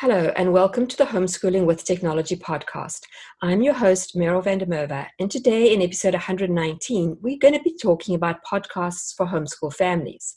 Hello, 0.00 0.30
and 0.36 0.52
welcome 0.52 0.86
to 0.86 0.96
the 0.98 1.06
Homeschooling 1.06 1.64
with 1.64 1.82
Technology 1.82 2.36
podcast. 2.36 3.04
I'm 3.40 3.62
your 3.62 3.72
host, 3.72 4.14
Meryl 4.14 4.44
van 4.44 4.58
der 4.58 4.66
Merwe, 4.66 5.06
and 5.18 5.30
today 5.30 5.72
in 5.72 5.80
episode 5.80 6.12
119, 6.12 7.16
we're 7.22 7.38
going 7.38 7.54
to 7.54 7.62
be 7.62 7.74
talking 7.80 8.14
about 8.14 8.44
podcasts 8.44 9.14
for 9.16 9.24
homeschool 9.24 9.72
families. 9.72 10.36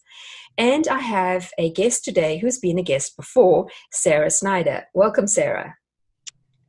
And 0.57 0.87
I 0.87 0.99
have 0.99 1.51
a 1.57 1.73
guest 1.73 2.05
today 2.05 2.37
who's 2.37 2.59
been 2.59 2.79
a 2.79 2.81
guest 2.81 3.17
before, 3.17 3.67
Sarah 3.91 4.29
Snyder. 4.29 4.85
Welcome, 4.93 5.27
Sarah. 5.27 5.75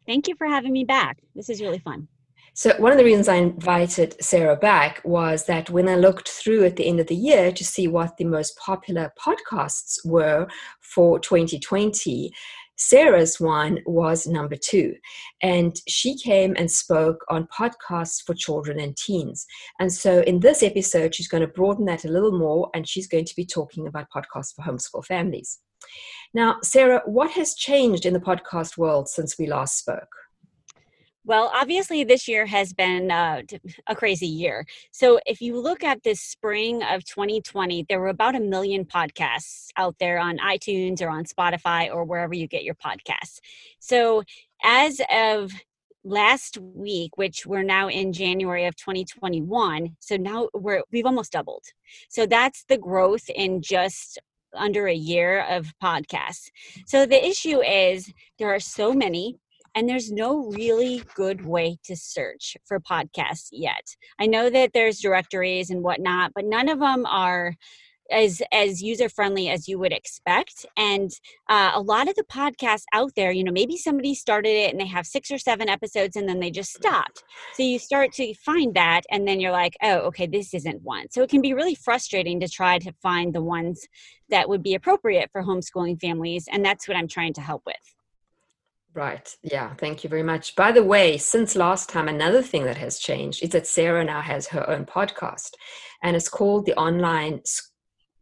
Thank 0.04 0.26
you 0.26 0.34
for 0.34 0.48
having 0.48 0.72
me 0.72 0.82
back. 0.82 1.18
This 1.36 1.48
is 1.48 1.60
really 1.60 1.78
fun. 1.78 2.08
So, 2.54 2.74
one 2.78 2.90
of 2.90 2.98
the 2.98 3.04
reasons 3.04 3.28
I 3.28 3.36
invited 3.36 4.22
Sarah 4.22 4.56
back 4.56 5.00
was 5.04 5.46
that 5.46 5.70
when 5.70 5.88
I 5.88 5.94
looked 5.94 6.28
through 6.28 6.64
at 6.64 6.74
the 6.74 6.86
end 6.86 6.98
of 6.98 7.06
the 7.06 7.14
year 7.14 7.52
to 7.52 7.64
see 7.64 7.86
what 7.86 8.16
the 8.16 8.24
most 8.24 8.58
popular 8.58 9.12
podcasts 9.24 10.04
were 10.04 10.48
for 10.80 11.20
2020, 11.20 12.32
Sarah's 12.80 13.38
one 13.38 13.78
was 13.84 14.26
number 14.26 14.56
two. 14.56 14.94
And 15.42 15.76
she 15.86 16.16
came 16.16 16.54
and 16.56 16.70
spoke 16.70 17.24
on 17.28 17.46
podcasts 17.56 18.22
for 18.24 18.34
children 18.34 18.80
and 18.80 18.96
teens. 18.96 19.46
And 19.78 19.92
so 19.92 20.20
in 20.22 20.40
this 20.40 20.62
episode, 20.62 21.14
she's 21.14 21.28
going 21.28 21.42
to 21.42 21.46
broaden 21.46 21.84
that 21.84 22.06
a 22.06 22.10
little 22.10 22.36
more 22.36 22.70
and 22.74 22.88
she's 22.88 23.06
going 23.06 23.26
to 23.26 23.36
be 23.36 23.44
talking 23.44 23.86
about 23.86 24.08
podcasts 24.10 24.54
for 24.54 24.62
homeschool 24.62 25.04
families. 25.04 25.58
Now, 26.32 26.56
Sarah, 26.62 27.02
what 27.04 27.30
has 27.32 27.54
changed 27.54 28.06
in 28.06 28.14
the 28.14 28.20
podcast 28.20 28.78
world 28.78 29.08
since 29.08 29.38
we 29.38 29.46
last 29.46 29.78
spoke? 29.78 30.08
Well, 31.24 31.50
obviously, 31.54 32.02
this 32.02 32.26
year 32.26 32.46
has 32.46 32.72
been 32.72 33.10
uh, 33.10 33.42
a 33.86 33.94
crazy 33.94 34.26
year. 34.26 34.64
So, 34.90 35.20
if 35.26 35.42
you 35.42 35.60
look 35.60 35.84
at 35.84 36.02
this 36.02 36.20
spring 36.20 36.82
of 36.82 37.04
2020, 37.04 37.84
there 37.88 38.00
were 38.00 38.08
about 38.08 38.34
a 38.34 38.40
million 38.40 38.86
podcasts 38.86 39.68
out 39.76 39.96
there 40.00 40.18
on 40.18 40.38
iTunes 40.38 41.02
or 41.02 41.10
on 41.10 41.24
Spotify 41.24 41.92
or 41.92 42.04
wherever 42.04 42.32
you 42.32 42.46
get 42.46 42.64
your 42.64 42.74
podcasts. 42.74 43.40
So, 43.80 44.22
as 44.64 45.00
of 45.12 45.52
last 46.02 46.56
week 46.58 47.18
which 47.18 47.44
we're 47.44 47.62
now 47.62 47.86
in 47.86 48.10
january 48.10 48.64
of 48.64 48.74
2021 48.74 49.94
so 49.98 50.16
now 50.16 50.48
we're 50.54 50.82
we've 50.90 51.04
almost 51.04 51.32
doubled 51.32 51.62
so 52.08 52.24
that's 52.24 52.64
the 52.70 52.78
growth 52.78 53.28
in 53.34 53.60
just 53.60 54.18
under 54.54 54.86
a 54.86 54.94
year 54.94 55.42
of 55.42 55.74
podcasts 55.82 56.48
so 56.86 57.04
the 57.04 57.22
issue 57.22 57.62
is 57.62 58.10
there 58.38 58.48
are 58.48 58.58
so 58.58 58.94
many 58.94 59.36
and 59.74 59.88
there's 59.88 60.10
no 60.10 60.50
really 60.50 61.02
good 61.14 61.44
way 61.44 61.78
to 61.84 61.96
search 61.96 62.56
for 62.64 62.80
podcasts 62.80 63.48
yet. 63.52 63.96
I 64.18 64.26
know 64.26 64.50
that 64.50 64.72
there's 64.72 65.00
directories 65.00 65.70
and 65.70 65.82
whatnot, 65.82 66.32
but 66.34 66.44
none 66.44 66.68
of 66.68 66.80
them 66.80 67.06
are 67.06 67.54
as 68.10 68.42
as 68.52 68.82
user 68.82 69.08
friendly 69.08 69.48
as 69.48 69.68
you 69.68 69.78
would 69.78 69.92
expect 69.92 70.66
and 70.76 71.10
uh, 71.48 71.70
a 71.74 71.80
lot 71.80 72.08
of 72.08 72.14
the 72.16 72.24
podcasts 72.24 72.84
out 72.92 73.12
there 73.14 73.30
you 73.30 73.44
know 73.44 73.52
maybe 73.52 73.76
somebody 73.76 74.14
started 74.14 74.48
it 74.48 74.72
and 74.72 74.80
they 74.80 74.86
have 74.86 75.06
six 75.06 75.30
or 75.30 75.38
seven 75.38 75.68
episodes 75.68 76.16
and 76.16 76.28
then 76.28 76.40
they 76.40 76.50
just 76.50 76.72
stopped. 76.72 77.22
So 77.54 77.62
you 77.62 77.78
start 77.78 78.12
to 78.14 78.34
find 78.34 78.74
that 78.74 79.02
and 79.10 79.26
then 79.26 79.40
you're 79.40 79.52
like 79.52 79.76
oh 79.82 79.98
okay 80.08 80.26
this 80.26 80.54
isn't 80.54 80.82
one. 80.82 81.06
So 81.10 81.22
it 81.22 81.30
can 81.30 81.40
be 81.40 81.54
really 81.54 81.74
frustrating 81.74 82.40
to 82.40 82.48
try 82.48 82.78
to 82.78 82.92
find 83.00 83.34
the 83.34 83.42
ones 83.42 83.86
that 84.28 84.48
would 84.48 84.62
be 84.62 84.74
appropriate 84.74 85.30
for 85.32 85.42
homeschooling 85.42 86.00
families 86.00 86.46
and 86.50 86.64
that's 86.64 86.86
what 86.88 86.96
i'm 86.96 87.08
trying 87.08 87.32
to 87.34 87.40
help 87.40 87.62
with 87.66 87.99
Right. 88.92 89.34
Yeah. 89.42 89.74
Thank 89.74 90.02
you 90.02 90.10
very 90.10 90.22
much. 90.24 90.56
By 90.56 90.72
the 90.72 90.82
way, 90.82 91.16
since 91.16 91.54
last 91.54 91.88
time, 91.88 92.08
another 92.08 92.42
thing 92.42 92.64
that 92.64 92.76
has 92.76 92.98
changed 92.98 93.42
is 93.42 93.50
that 93.50 93.66
Sarah 93.66 94.04
now 94.04 94.20
has 94.20 94.48
her 94.48 94.68
own 94.68 94.84
podcast 94.84 95.52
and 96.02 96.16
it's 96.16 96.28
called 96.28 96.66
the 96.66 96.74
Online 96.74 97.40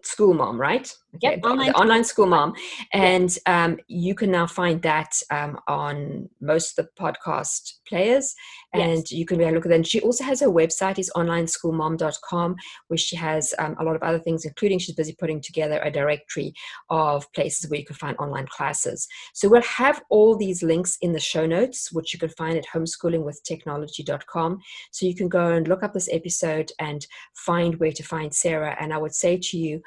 School 0.02 0.34
Mom, 0.34 0.60
right? 0.60 0.92
Okay, 1.14 1.36
yep, 1.36 1.40
online, 1.42 1.72
online 1.72 2.04
school 2.04 2.26
mom, 2.26 2.52
and 2.92 3.34
um, 3.46 3.78
you 3.88 4.14
can 4.14 4.30
now 4.30 4.46
find 4.46 4.82
that 4.82 5.22
um, 5.30 5.58
on 5.66 6.28
most 6.42 6.78
of 6.78 6.84
the 6.84 7.02
podcast 7.02 7.78
players, 7.88 8.34
and 8.74 8.98
yes. 8.98 9.12
you 9.12 9.24
can 9.24 9.38
look 9.38 9.64
at 9.64 9.70
that. 9.70 9.74
And 9.74 9.86
she 9.86 10.02
also 10.02 10.22
has 10.24 10.40
her 10.40 10.48
website 10.48 10.98
is 10.98 11.10
onlineschoolmom.com, 11.16 12.56
where 12.88 12.98
she 12.98 13.16
has 13.16 13.54
um, 13.58 13.74
a 13.80 13.84
lot 13.84 13.96
of 13.96 14.02
other 14.02 14.18
things, 14.18 14.44
including 14.44 14.78
she's 14.78 14.94
busy 14.94 15.16
putting 15.18 15.40
together 15.40 15.80
a 15.82 15.90
directory 15.90 16.52
of 16.90 17.32
places 17.32 17.70
where 17.70 17.80
you 17.80 17.86
can 17.86 17.96
find 17.96 18.14
online 18.18 18.46
classes. 18.46 19.08
So 19.32 19.48
we'll 19.48 19.62
have 19.62 20.02
all 20.10 20.36
these 20.36 20.62
links 20.62 20.98
in 21.00 21.14
the 21.14 21.20
show 21.20 21.46
notes, 21.46 21.90
which 21.90 22.12
you 22.12 22.20
can 22.20 22.28
find 22.30 22.58
at 22.58 22.66
homeschoolingwithtechnology.com. 22.66 24.58
So 24.90 25.06
you 25.06 25.14
can 25.14 25.30
go 25.30 25.52
and 25.52 25.68
look 25.68 25.82
up 25.82 25.94
this 25.94 26.10
episode 26.12 26.70
and 26.78 27.06
find 27.34 27.76
where 27.76 27.92
to 27.92 28.02
find 28.02 28.34
Sarah. 28.34 28.76
And 28.78 28.92
I 28.92 28.98
would 28.98 29.14
say 29.14 29.38
to 29.38 29.56
you 29.56 29.80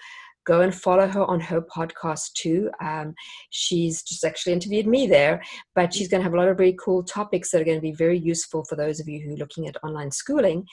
go 0.45 0.61
and 0.61 0.73
follow 0.73 1.07
her 1.07 1.23
on 1.25 1.39
her 1.39 1.61
podcast 1.61 2.33
too. 2.33 2.69
Um, 2.81 3.13
she's 3.49 4.03
just 4.03 4.23
actually 4.23 4.53
interviewed 4.53 4.87
me 4.87 5.07
there, 5.07 5.41
but 5.75 5.93
she's 5.93 6.07
going 6.07 6.19
to 6.19 6.23
have 6.23 6.33
a 6.33 6.37
lot 6.37 6.47
of 6.47 6.57
very 6.57 6.75
cool 6.83 7.03
topics 7.03 7.51
that 7.51 7.61
are 7.61 7.65
going 7.65 7.77
to 7.77 7.81
be 7.81 7.93
very 7.93 8.17
useful 8.17 8.65
for 8.67 8.75
those 8.75 8.99
of 8.99 9.07
you 9.07 9.21
who 9.21 9.33
are 9.33 9.37
looking 9.37 9.67
at 9.67 9.83
online 9.83 10.11
schooling. 10.11 10.65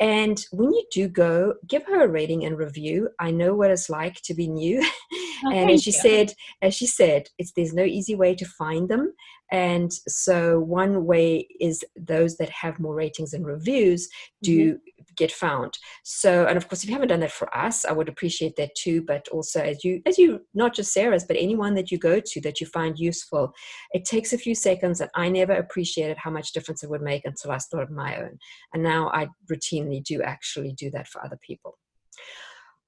And 0.00 0.44
when 0.50 0.72
you 0.72 0.84
do 0.92 1.08
go, 1.08 1.54
give 1.68 1.84
her 1.86 2.04
a 2.04 2.08
rating 2.08 2.44
and 2.44 2.58
review. 2.58 3.08
I 3.20 3.30
know 3.30 3.54
what 3.54 3.70
it's 3.70 3.88
like 3.88 4.20
to 4.24 4.34
be 4.34 4.48
new. 4.48 4.84
Oh, 5.46 5.50
and 5.50 5.70
as 5.70 5.82
she 5.82 5.90
you. 5.90 5.98
said, 5.98 6.32
as 6.62 6.74
she 6.74 6.86
said, 6.86 7.28
it's 7.38 7.52
there's 7.52 7.74
no 7.74 7.84
easy 7.84 8.14
way 8.14 8.34
to 8.34 8.44
find 8.44 8.88
them. 8.88 9.12
And 9.52 9.92
so 10.08 10.58
one 10.58 11.04
way 11.04 11.46
is 11.60 11.84
those 11.96 12.36
that 12.38 12.50
have 12.50 12.80
more 12.80 12.94
ratings 12.94 13.34
and 13.34 13.46
reviews 13.46 14.08
do 14.42 14.74
mm-hmm. 14.74 15.04
get 15.16 15.30
found. 15.30 15.78
So 16.02 16.46
and 16.46 16.56
of 16.56 16.68
course 16.68 16.82
if 16.82 16.88
you 16.88 16.94
haven't 16.94 17.08
done 17.08 17.20
that 17.20 17.30
for 17.30 17.54
us, 17.56 17.84
I 17.84 17.92
would 17.92 18.08
appreciate 18.08 18.56
that 18.56 18.74
too. 18.74 19.02
But 19.02 19.28
also 19.28 19.60
as 19.60 19.84
you 19.84 20.00
as 20.06 20.18
you 20.18 20.40
not 20.54 20.74
just 20.74 20.92
Sarah's, 20.92 21.24
but 21.24 21.36
anyone 21.36 21.74
that 21.74 21.90
you 21.90 21.98
go 21.98 22.20
to 22.20 22.40
that 22.40 22.60
you 22.60 22.66
find 22.66 22.98
useful, 22.98 23.52
it 23.92 24.04
takes 24.04 24.32
a 24.32 24.38
few 24.38 24.54
seconds 24.54 25.00
and 25.00 25.10
I 25.14 25.28
never 25.28 25.52
appreciated 25.52 26.16
how 26.16 26.30
much 26.30 26.52
difference 26.52 26.82
it 26.82 26.90
would 26.90 27.02
make 27.02 27.24
until 27.24 27.52
I 27.52 27.58
started 27.58 27.90
my 27.92 28.16
own. 28.16 28.38
And 28.72 28.82
now 28.82 29.10
I 29.10 29.28
routinely 29.52 30.02
do 30.02 30.22
actually 30.22 30.72
do 30.72 30.90
that 30.92 31.06
for 31.08 31.24
other 31.24 31.38
people. 31.42 31.78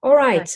All 0.03 0.15
right. 0.15 0.49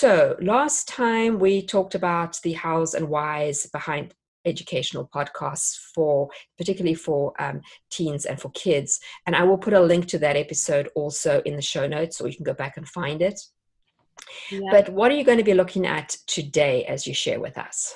So 0.00 0.34
last 0.40 0.88
time 0.88 1.38
we 1.38 1.60
talked 1.60 1.94
about 1.94 2.40
the 2.40 2.54
hows 2.54 2.94
and 2.94 3.10
whys 3.10 3.66
behind 3.66 4.14
educational 4.46 5.06
podcasts 5.14 5.76
for 5.94 6.30
particularly 6.56 6.94
for 6.94 7.34
um, 7.38 7.60
teens 7.90 8.24
and 8.24 8.40
for 8.40 8.50
kids 8.52 8.98
and 9.26 9.36
i 9.36 9.42
will 9.44 9.58
put 9.58 9.74
a 9.74 9.80
link 9.80 10.06
to 10.06 10.18
that 10.18 10.38
episode 10.38 10.88
also 10.94 11.42
in 11.44 11.54
the 11.54 11.60
show 11.60 11.86
notes 11.86 12.16
so 12.16 12.24
you 12.24 12.34
can 12.34 12.44
go 12.44 12.54
back 12.54 12.78
and 12.78 12.88
find 12.88 13.20
it 13.20 13.38
yeah. 14.50 14.60
but 14.70 14.88
what 14.88 15.12
are 15.12 15.14
you 15.14 15.22
going 15.24 15.36
to 15.36 15.44
be 15.44 15.52
looking 15.52 15.86
at 15.86 16.16
today 16.26 16.86
as 16.86 17.06
you 17.06 17.12
share 17.12 17.38
with 17.38 17.58
us 17.58 17.92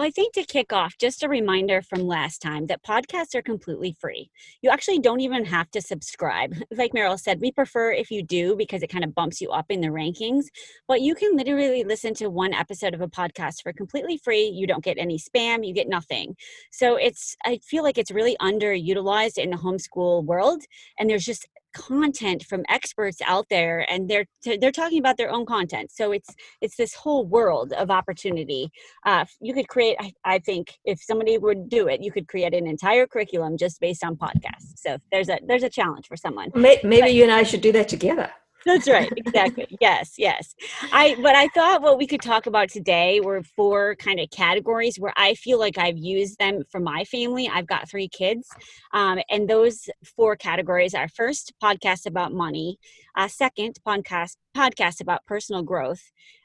well, 0.00 0.06
I 0.06 0.12
think 0.12 0.32
to 0.32 0.44
kick 0.44 0.72
off, 0.72 0.96
just 0.96 1.22
a 1.22 1.28
reminder 1.28 1.82
from 1.82 2.06
last 2.06 2.40
time 2.40 2.68
that 2.68 2.82
podcasts 2.82 3.34
are 3.34 3.42
completely 3.42 3.94
free. 4.00 4.30
You 4.62 4.70
actually 4.70 4.98
don't 4.98 5.20
even 5.20 5.44
have 5.44 5.70
to 5.72 5.82
subscribe. 5.82 6.54
Like 6.80 6.92
Meryl 6.92 7.20
said, 7.20 7.42
we 7.42 7.52
prefer 7.52 7.92
if 7.92 8.10
you 8.10 8.22
do 8.22 8.56
because 8.56 8.82
it 8.82 8.88
kind 8.88 9.04
of 9.04 9.14
bumps 9.14 9.42
you 9.42 9.50
up 9.50 9.66
in 9.68 9.82
the 9.82 9.88
rankings. 9.88 10.44
But 10.88 11.02
you 11.02 11.14
can 11.14 11.36
literally 11.36 11.84
listen 11.84 12.14
to 12.14 12.30
one 12.30 12.54
episode 12.54 12.94
of 12.94 13.02
a 13.02 13.08
podcast 13.08 13.62
for 13.62 13.74
completely 13.74 14.16
free. 14.16 14.44
You 14.44 14.66
don't 14.66 14.82
get 14.82 14.96
any 14.96 15.18
spam, 15.18 15.66
you 15.66 15.74
get 15.74 15.88
nothing. 15.88 16.36
So 16.70 16.96
it's, 16.96 17.36
I 17.44 17.58
feel 17.62 17.82
like 17.82 17.98
it's 17.98 18.10
really 18.10 18.36
underutilized 18.40 19.36
in 19.36 19.50
the 19.50 19.58
homeschool 19.58 20.24
world. 20.24 20.62
And 20.98 21.10
there's 21.10 21.26
just 21.26 21.46
content 21.72 22.44
from 22.44 22.64
experts 22.68 23.18
out 23.26 23.46
there 23.50 23.86
and 23.90 24.08
they're 24.08 24.26
they're 24.60 24.72
talking 24.72 24.98
about 24.98 25.16
their 25.16 25.30
own 25.30 25.46
content. 25.46 25.90
So 25.92 26.12
it's 26.12 26.28
it's 26.60 26.76
this 26.76 26.94
whole 26.94 27.26
world 27.26 27.72
of 27.72 27.90
opportunity. 27.90 28.70
Uh, 29.06 29.24
you 29.40 29.54
could 29.54 29.68
create 29.68 29.96
I, 30.00 30.12
I 30.24 30.38
think 30.38 30.78
if 30.84 31.00
somebody 31.02 31.38
would 31.38 31.68
do 31.68 31.88
it 31.88 32.02
you 32.02 32.12
could 32.12 32.28
create 32.28 32.54
an 32.54 32.66
entire 32.66 33.06
curriculum 33.06 33.56
just 33.56 33.80
based 33.80 34.04
on 34.04 34.16
podcasts. 34.16 34.76
So 34.76 34.98
there's 35.12 35.28
a 35.28 35.38
there's 35.46 35.62
a 35.62 35.70
challenge 35.70 36.06
for 36.06 36.16
someone. 36.16 36.50
Maybe 36.54 37.00
but, 37.00 37.14
you 37.14 37.22
and 37.22 37.32
i 37.32 37.42
should 37.42 37.60
do 37.60 37.72
that 37.72 37.88
together 37.88 38.30
that's 38.66 38.88
right. 38.88 39.12
Exactly. 39.16 39.66
yes. 39.80 40.14
Yes. 40.18 40.54
I. 40.92 41.16
But 41.20 41.34
I 41.34 41.48
thought 41.48 41.82
what 41.82 41.98
we 41.98 42.06
could 42.06 42.20
talk 42.20 42.46
about 42.46 42.68
today 42.68 43.20
were 43.20 43.42
four 43.42 43.96
kind 43.96 44.20
of 44.20 44.30
categories 44.30 44.96
where 44.98 45.12
I 45.16 45.34
feel 45.34 45.58
like 45.58 45.78
I've 45.78 45.98
used 45.98 46.38
them 46.38 46.62
for 46.70 46.80
my 46.80 47.04
family. 47.04 47.48
I've 47.48 47.66
got 47.66 47.88
three 47.88 48.08
kids, 48.08 48.48
um, 48.92 49.18
and 49.30 49.48
those 49.48 49.88
four 50.16 50.36
categories 50.36 50.94
are 50.94 51.08
first 51.08 51.52
podcast 51.62 52.06
about 52.06 52.32
money, 52.32 52.78
uh, 53.16 53.28
second 53.28 53.78
podcast 53.86 54.36
podcast 54.56 55.00
about 55.00 55.24
personal 55.26 55.62
growth, 55.62 56.02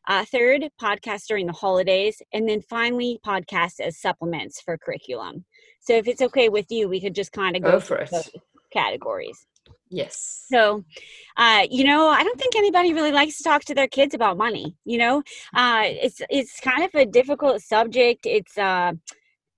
Uh, 0.07 0.23
third, 0.25 0.69
podcast 0.79 1.25
during 1.27 1.47
the 1.47 1.53
holidays. 1.53 2.21
And 2.31 2.47
then 2.47 2.62
finally, 2.62 3.19
podcast 3.25 3.79
as 3.79 4.00
supplements 4.00 4.62
for 4.62 4.77
curriculum. 4.77 5.45
So 5.81 5.94
if 5.94 6.07
it's 6.07 6.21
okay 6.21 6.50
with 6.50 6.67
you, 6.69 6.88
we 6.88 7.01
could 7.01 7.15
just 7.15 7.31
kind 7.31 7.56
of 7.56 7.63
go, 7.63 7.71
go 7.71 7.79
for 7.79 7.97
it. 7.97 8.12
categories. 8.71 9.47
Yes. 9.95 10.45
So, 10.51 10.83
uh, 11.38 11.65
you 11.71 11.86
know, 11.86 12.09
I 12.09 12.21
don't 12.21 12.38
think 12.38 12.53
anybody 12.57 12.94
really 12.94 13.13
likes 13.13 13.38
to 13.38 13.44
talk 13.44 13.63
to 13.65 13.74
their 13.74 13.88
kids 13.88 14.13
about 14.13 14.36
money. 14.38 14.75
You 14.83 14.97
know, 14.97 15.24
uh, 15.53 15.83
it's 15.86 16.21
it's 16.30 16.59
kind 16.59 16.83
of 16.83 16.94
a 16.95 17.06
difficult 17.06 17.62
subject. 17.62 18.25
It's 18.25 18.57
uh, 18.57 18.92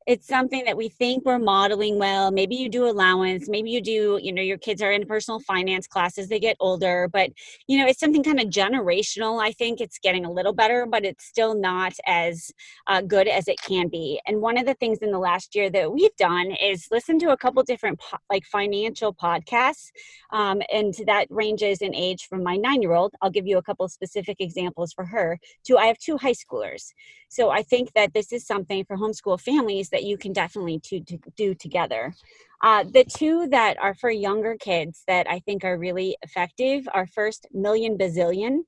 it's 0.08 0.26
something 0.28 0.64
that 0.66 0.78
we 0.78 0.90
think 0.90 1.26
we're 1.26 1.38
modeling 1.38 2.00
well. 2.00 2.32
Maybe 2.32 2.56
you 2.56 2.70
do 2.70 2.88
allowance 2.90 3.48
maybe 3.50 3.70
you 3.70 3.82
do 3.82 4.20
you 4.22 4.32
know 4.32 4.42
your 4.42 4.58
kids 4.58 4.82
are 4.82 4.92
in 4.92 5.06
personal 5.06 5.40
finance 5.40 5.88
classes 5.88 6.28
they 6.28 6.40
get 6.40 6.56
older 6.60 7.10
but 7.12 7.30
you 7.68 7.78
know 7.78 7.86
it's 7.86 8.00
something 8.00 8.24
kind 8.24 8.40
of 8.40 8.48
generational 8.48 9.42
i 9.42 9.52
think 9.52 9.80
it's 9.82 10.00
getting 10.00 10.26
a 10.26 10.32
little 10.32 10.54
better 10.54 10.86
but 10.86 11.06
it's 11.06 11.26
still 11.26 11.56
not 11.56 11.94
as 12.06 12.52
uh, 12.88 13.02
good 13.02 13.28
as 13.28 13.48
it 13.48 13.58
can 13.62 13.88
be. 13.88 14.20
And 14.26 14.42
one 14.42 14.58
of 14.58 14.66
the 14.66 14.74
things 14.76 15.00
in 15.00 15.12
the 15.12 15.20
last 15.20 15.56
year 15.56 15.70
that 15.70 15.92
we've 15.92 16.16
done 16.18 16.52
is 16.52 16.88
listen 16.92 17.20
to 17.20 17.32
a 17.32 17.38
couple 17.38 17.62
different 17.64 18.00
po- 18.00 18.18
like 18.30 18.46
financial 18.46 19.14
podcasts 19.14 19.92
um, 20.32 20.62
and 20.72 20.94
that 21.06 21.28
ranges 21.30 21.82
in 21.82 21.94
age 21.94 22.28
from 22.28 22.44
my 22.44 22.56
nine 22.56 22.82
year 22.82 22.94
old 22.94 23.14
i'll 23.22 23.30
give 23.30 23.48
you 23.48 23.58
a 23.58 23.64
couple 23.64 23.88
specific 23.88 24.38
examples 24.40 24.94
for 24.94 25.06
her 25.06 25.40
to 25.66 25.78
i 25.78 25.86
have 25.86 25.98
two 25.98 26.18
high 26.18 26.34
schoolers. 26.34 26.94
So 27.30 27.50
I 27.50 27.62
think 27.62 27.94
that 27.94 28.14
this 28.14 28.32
is 28.32 28.46
something 28.46 28.86
for 28.86 28.98
homeschool 28.98 29.40
families 29.40 29.90
that 29.98 30.04
you 30.04 30.16
can 30.16 30.32
definitely 30.32 30.80
to, 30.80 31.00
to 31.00 31.18
do 31.36 31.56
together. 31.56 32.14
Uh, 32.62 32.84
the 32.84 33.04
two 33.04 33.48
that 33.48 33.78
are 33.80 33.96
for 33.96 34.12
younger 34.12 34.56
kids 34.56 35.04
that 35.08 35.28
I 35.28 35.40
think 35.40 35.64
are 35.64 35.78
really 35.78 36.16
effective 36.22 36.88
are 36.94 37.08
first 37.08 37.48
Million 37.52 37.98
Bazillion 37.98 38.60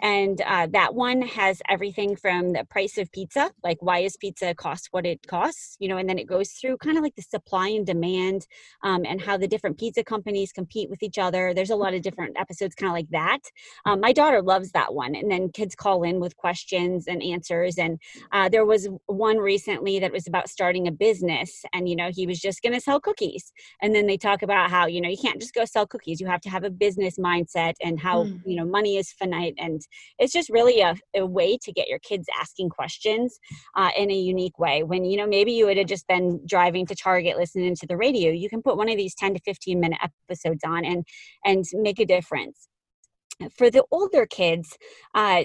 and 0.00 0.40
uh, 0.42 0.66
that 0.72 0.94
one 0.94 1.22
has 1.22 1.62
everything 1.68 2.16
from 2.16 2.52
the 2.52 2.64
price 2.64 2.98
of 2.98 3.10
pizza 3.12 3.50
like 3.62 3.78
why 3.80 3.98
is 3.98 4.16
pizza 4.16 4.54
cost 4.54 4.88
what 4.90 5.06
it 5.06 5.26
costs 5.26 5.76
you 5.80 5.88
know 5.88 5.96
and 5.96 6.08
then 6.08 6.18
it 6.18 6.26
goes 6.26 6.52
through 6.52 6.76
kind 6.76 6.96
of 6.96 7.02
like 7.02 7.14
the 7.16 7.22
supply 7.22 7.68
and 7.68 7.86
demand 7.86 8.46
um, 8.82 9.04
and 9.06 9.20
how 9.20 9.36
the 9.36 9.48
different 9.48 9.78
pizza 9.78 10.04
companies 10.04 10.52
compete 10.52 10.90
with 10.90 11.02
each 11.02 11.18
other. 11.18 11.54
There's 11.54 11.70
a 11.70 11.76
lot 11.76 11.94
of 11.94 12.02
different 12.02 12.36
episodes 12.38 12.74
kind 12.74 12.90
of 12.90 12.94
like 12.94 13.10
that. 13.10 13.40
Um, 13.84 14.00
my 14.00 14.12
daughter 14.12 14.42
loves 14.42 14.72
that 14.72 14.94
one 14.94 15.14
and 15.14 15.30
then 15.30 15.50
kids 15.50 15.74
call 15.74 16.02
in 16.02 16.20
with 16.20 16.36
questions 16.36 17.06
and 17.06 17.22
answers 17.22 17.78
and 17.78 17.98
uh, 18.32 18.48
there 18.48 18.64
was 18.64 18.88
one 19.06 19.38
recently 19.38 19.98
that 20.00 20.12
was 20.12 20.26
about 20.26 20.48
starting 20.48 20.86
a 20.86 20.92
business 20.92 21.64
and 21.72 21.88
you 21.88 21.96
know 21.96 22.10
he 22.12 22.26
was 22.26 22.40
just 22.40 22.62
going 22.62 22.72
to 22.72 22.80
sell 22.80 23.00
cookies. 23.00 23.52
And 23.80 23.94
then 23.94 24.06
they 24.06 24.16
talk 24.16 24.42
about 24.42 24.70
how 24.70 24.86
you 24.86 25.00
know 25.00 25.08
you 25.08 25.18
can't 25.18 25.40
just 25.40 25.54
go 25.54 25.64
sell 25.64 25.86
cookies 25.86 26.20
you 26.20 26.26
have 26.26 26.40
to 26.42 26.50
have 26.50 26.64
a 26.64 26.70
business 26.70 27.18
mindset 27.18 27.74
and 27.82 27.98
how 28.00 28.24
mm. 28.24 28.40
you 28.44 28.56
know 28.56 28.64
money 28.64 28.96
is 28.96 29.12
finite 29.12 29.54
and 29.58 29.85
it's 30.18 30.32
just 30.32 30.50
really 30.50 30.80
a, 30.80 30.94
a 31.14 31.26
way 31.26 31.58
to 31.62 31.72
get 31.72 31.88
your 31.88 31.98
kids 32.00 32.26
asking 32.40 32.70
questions 32.70 33.38
uh, 33.76 33.90
in 33.96 34.10
a 34.10 34.14
unique 34.14 34.58
way. 34.58 34.82
When 34.82 35.04
you 35.04 35.16
know 35.16 35.26
maybe 35.26 35.52
you 35.52 35.66
would 35.66 35.76
have 35.76 35.86
just 35.86 36.06
been 36.06 36.40
driving 36.46 36.86
to 36.86 36.94
target 36.94 37.36
listening 37.36 37.74
to 37.76 37.86
the 37.86 37.96
radio 37.96 38.32
you 38.32 38.48
can 38.48 38.62
put 38.62 38.76
one 38.76 38.88
of 38.88 38.96
these 38.96 39.14
10 39.14 39.34
to 39.34 39.40
15 39.40 39.80
minute 39.80 39.98
episodes 40.28 40.62
on 40.64 40.84
and 40.84 41.04
and 41.44 41.64
make 41.74 41.98
a 41.98 42.06
difference 42.06 42.68
for 43.56 43.70
the 43.70 43.84
older 43.90 44.26
kids, 44.26 44.76
uh, 45.14 45.44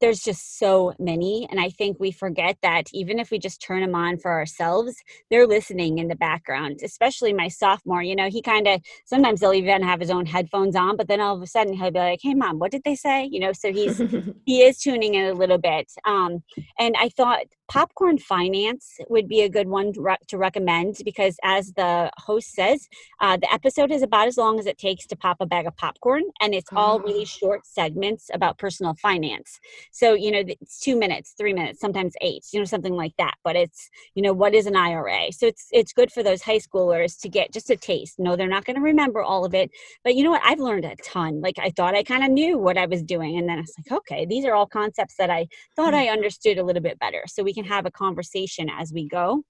there's 0.00 0.20
just 0.20 0.58
so 0.58 0.92
many. 0.98 1.46
And 1.50 1.60
I 1.60 1.70
think 1.70 1.98
we 1.98 2.10
forget 2.10 2.56
that 2.62 2.86
even 2.92 3.18
if 3.18 3.30
we 3.30 3.38
just 3.38 3.62
turn 3.62 3.80
them 3.80 3.94
on 3.94 4.18
for 4.18 4.30
ourselves, 4.30 4.94
they're 5.30 5.46
listening 5.46 5.98
in 5.98 6.08
the 6.08 6.16
background, 6.16 6.80
especially 6.82 7.32
my 7.32 7.48
sophomore. 7.48 8.02
You 8.02 8.16
know, 8.16 8.28
he 8.28 8.42
kind 8.42 8.66
of 8.66 8.80
sometimes 9.06 9.40
he'll 9.40 9.54
even 9.54 9.82
have 9.82 10.00
his 10.00 10.10
own 10.10 10.26
headphones 10.26 10.76
on, 10.76 10.96
but 10.96 11.08
then 11.08 11.20
all 11.20 11.36
of 11.36 11.42
a 11.42 11.46
sudden 11.46 11.74
he'll 11.74 11.90
be 11.90 11.98
like, 11.98 12.20
Hey, 12.22 12.34
mom, 12.34 12.58
what 12.58 12.72
did 12.72 12.82
they 12.84 12.94
say? 12.94 13.28
You 13.30 13.40
know, 13.40 13.52
so 13.52 13.72
he's, 13.72 13.98
he 14.44 14.62
is 14.62 14.78
tuning 14.78 15.14
in 15.14 15.26
a 15.26 15.34
little 15.34 15.58
bit. 15.58 15.92
Um, 16.04 16.42
and 16.78 16.94
I 16.98 17.08
thought 17.10 17.44
popcorn 17.68 18.18
finance 18.18 18.98
would 19.08 19.28
be 19.28 19.42
a 19.42 19.48
good 19.48 19.68
one 19.68 19.92
to, 19.92 20.00
re- 20.00 20.16
to 20.26 20.38
recommend 20.38 20.96
because 21.04 21.36
as 21.44 21.72
the 21.72 22.10
host 22.16 22.52
says 22.52 22.88
uh, 23.20 23.36
the 23.36 23.52
episode 23.52 23.90
is 23.90 24.02
about 24.02 24.26
as 24.26 24.36
long 24.36 24.58
as 24.58 24.66
it 24.66 24.78
takes 24.78 25.06
to 25.06 25.16
pop 25.16 25.36
a 25.40 25.46
bag 25.46 25.66
of 25.66 25.76
popcorn 25.76 26.22
and 26.40 26.54
it's 26.54 26.70
all 26.74 26.98
really 27.00 27.24
short 27.24 27.66
segments 27.66 28.30
about 28.32 28.58
personal 28.58 28.94
finance. 28.94 29.60
So 29.92 30.14
you 30.14 30.30
know 30.30 30.42
it's 30.46 30.80
two 30.80 30.96
minutes 30.96 31.34
three 31.38 31.52
minutes 31.52 31.80
sometimes 31.80 32.14
eight 32.20 32.44
you 32.52 32.58
know 32.58 32.64
something 32.64 32.94
like 32.94 33.12
that 33.18 33.34
but 33.44 33.56
it's 33.56 33.90
you 34.14 34.22
know 34.22 34.32
what 34.32 34.54
is 34.54 34.66
an 34.66 34.76
ira 34.76 35.30
so 35.30 35.46
it's 35.46 35.66
it's 35.70 35.92
good 35.92 36.10
for 36.10 36.22
those 36.22 36.42
high 36.42 36.58
schoolers 36.58 37.20
to 37.20 37.28
get 37.28 37.52
just 37.52 37.70
a 37.70 37.76
taste. 37.76 38.18
No 38.18 38.36
they're 38.36 38.48
not 38.48 38.64
going 38.64 38.76
to 38.76 38.82
remember 38.82 39.22
all 39.22 39.44
of 39.44 39.54
it 39.54 39.70
but 40.04 40.14
you 40.14 40.24
know 40.24 40.30
what? 40.30 40.42
I've 40.44 40.60
learned 40.60 40.84
a 40.84 40.96
ton. 40.96 41.40
Like 41.40 41.58
i 41.58 41.70
thought 41.70 41.94
i 41.94 42.02
kind 42.02 42.24
of 42.24 42.30
knew 42.30 42.56
what 42.58 42.78
i 42.78 42.86
was 42.86 43.02
doing 43.02 43.38
and 43.38 43.48
then 43.48 43.58
it's 43.58 43.74
like 43.78 43.98
okay 43.98 44.26
these 44.26 44.44
are 44.44 44.54
all 44.54 44.66
concepts 44.66 45.16
that 45.18 45.30
i 45.30 45.46
thought 45.76 45.94
i 45.94 46.08
understood 46.08 46.58
a 46.58 46.64
little 46.64 46.82
bit 46.82 46.98
better. 46.98 47.22
So 47.26 47.42
we 47.42 47.54
can 47.58 47.70
have 47.70 47.86
a 47.86 47.90
conversation 47.90 48.68
as 48.70 48.92
we 48.92 49.06
go. 49.06 49.42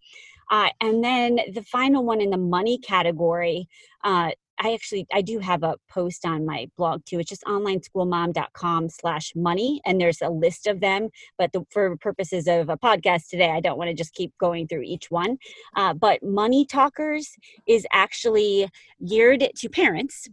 Uh, 0.50 0.68
and 0.80 1.04
then 1.04 1.38
the 1.52 1.62
final 1.62 2.04
one 2.04 2.20
in 2.20 2.30
the 2.30 2.38
money 2.38 2.78
category, 2.78 3.68
uh, 4.02 4.30
I 4.60 4.74
actually 4.74 5.06
I 5.12 5.20
do 5.20 5.38
have 5.38 5.62
a 5.62 5.76
post 5.88 6.24
on 6.26 6.44
my 6.44 6.68
blog 6.76 7.04
too. 7.04 7.20
It's 7.20 7.28
just 7.28 7.44
onlineschoolmom.com 7.44 8.88
slash 8.88 9.32
money. 9.36 9.80
And 9.84 10.00
there's 10.00 10.20
a 10.20 10.30
list 10.30 10.66
of 10.66 10.80
them. 10.80 11.10
But 11.36 11.52
the, 11.52 11.64
for 11.70 11.96
purposes 11.98 12.48
of 12.48 12.68
a 12.68 12.76
podcast 12.76 13.28
today, 13.28 13.50
I 13.50 13.60
don't 13.60 13.78
want 13.78 13.88
to 13.88 13.94
just 13.94 14.14
keep 14.14 14.36
going 14.38 14.66
through 14.66 14.82
each 14.82 15.10
one. 15.10 15.38
Uh, 15.76 15.94
but 15.94 16.22
Money 16.22 16.64
Talkers 16.64 17.36
is 17.68 17.86
actually 17.92 18.68
geared 19.06 19.48
to 19.54 19.68
parents 19.68 20.28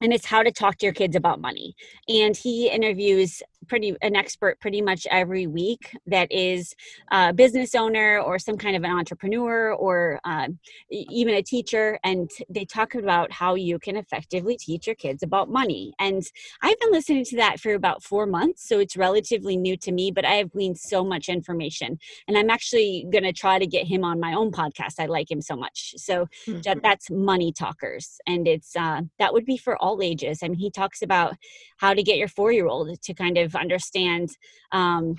and 0.00 0.12
it's 0.12 0.26
how 0.26 0.42
to 0.42 0.52
talk 0.52 0.78
to 0.78 0.86
your 0.86 0.92
kids 0.92 1.16
about 1.16 1.40
money 1.40 1.74
and 2.08 2.36
he 2.36 2.70
interviews 2.70 3.42
pretty 3.66 3.94
an 4.02 4.14
expert 4.14 4.60
pretty 4.60 4.80
much 4.80 5.06
every 5.10 5.46
week 5.46 5.96
that 6.06 6.30
is 6.30 6.74
a 7.10 7.32
business 7.32 7.74
owner 7.74 8.18
or 8.18 8.38
some 8.38 8.56
kind 8.56 8.76
of 8.76 8.84
an 8.84 8.90
entrepreneur 8.90 9.72
or 9.72 10.20
uh, 10.24 10.48
even 10.90 11.34
a 11.34 11.42
teacher 11.42 11.98
and 12.04 12.30
they 12.48 12.64
talk 12.64 12.94
about 12.94 13.32
how 13.32 13.54
you 13.54 13.78
can 13.78 13.96
effectively 13.96 14.56
teach 14.56 14.86
your 14.86 14.96
kids 14.96 15.22
about 15.22 15.50
money. 15.50 15.92
And 15.98 16.22
i've 16.62 16.78
been 16.80 16.92
listening 16.92 17.24
to 17.24 17.36
that 17.36 17.60
for 17.60 17.74
about 17.74 18.02
four 18.02 18.26
months 18.26 18.66
so 18.68 18.78
it's 18.78 18.96
relatively 18.96 19.56
new 19.56 19.76
to 19.76 19.92
me 19.92 20.10
but 20.10 20.24
i 20.24 20.34
have 20.34 20.50
gleaned 20.50 20.78
so 20.78 21.04
much 21.04 21.28
information 21.28 21.98
and 22.26 22.36
i'm 22.36 22.50
actually 22.50 23.06
going 23.10 23.24
to 23.24 23.32
try 23.32 23.58
to 23.58 23.66
get 23.66 23.86
him 23.86 24.04
on 24.04 24.20
my 24.20 24.34
own 24.34 24.50
podcast. 24.50 24.94
I 24.98 25.06
like 25.06 25.30
him 25.30 25.40
so 25.40 25.56
much. 25.56 25.94
So 25.96 26.26
mm-hmm. 26.46 26.78
that's 26.82 27.10
money 27.10 27.52
talkers 27.52 28.18
and 28.26 28.46
it's 28.46 28.74
uh, 28.76 29.02
that 29.18 29.32
would 29.32 29.44
be 29.44 29.56
for 29.56 29.76
all 29.76 30.02
ages. 30.02 30.40
I 30.42 30.48
mean 30.48 30.58
he 30.58 30.70
talks 30.70 31.02
about 31.02 31.34
how 31.78 31.94
to 31.94 32.02
get 32.02 32.18
your 32.18 32.28
four 32.28 32.52
year 32.52 32.66
old 32.66 33.00
to 33.00 33.14
kind 33.14 33.38
of 33.38 33.47
understand 33.54 34.30
um, 34.72 35.16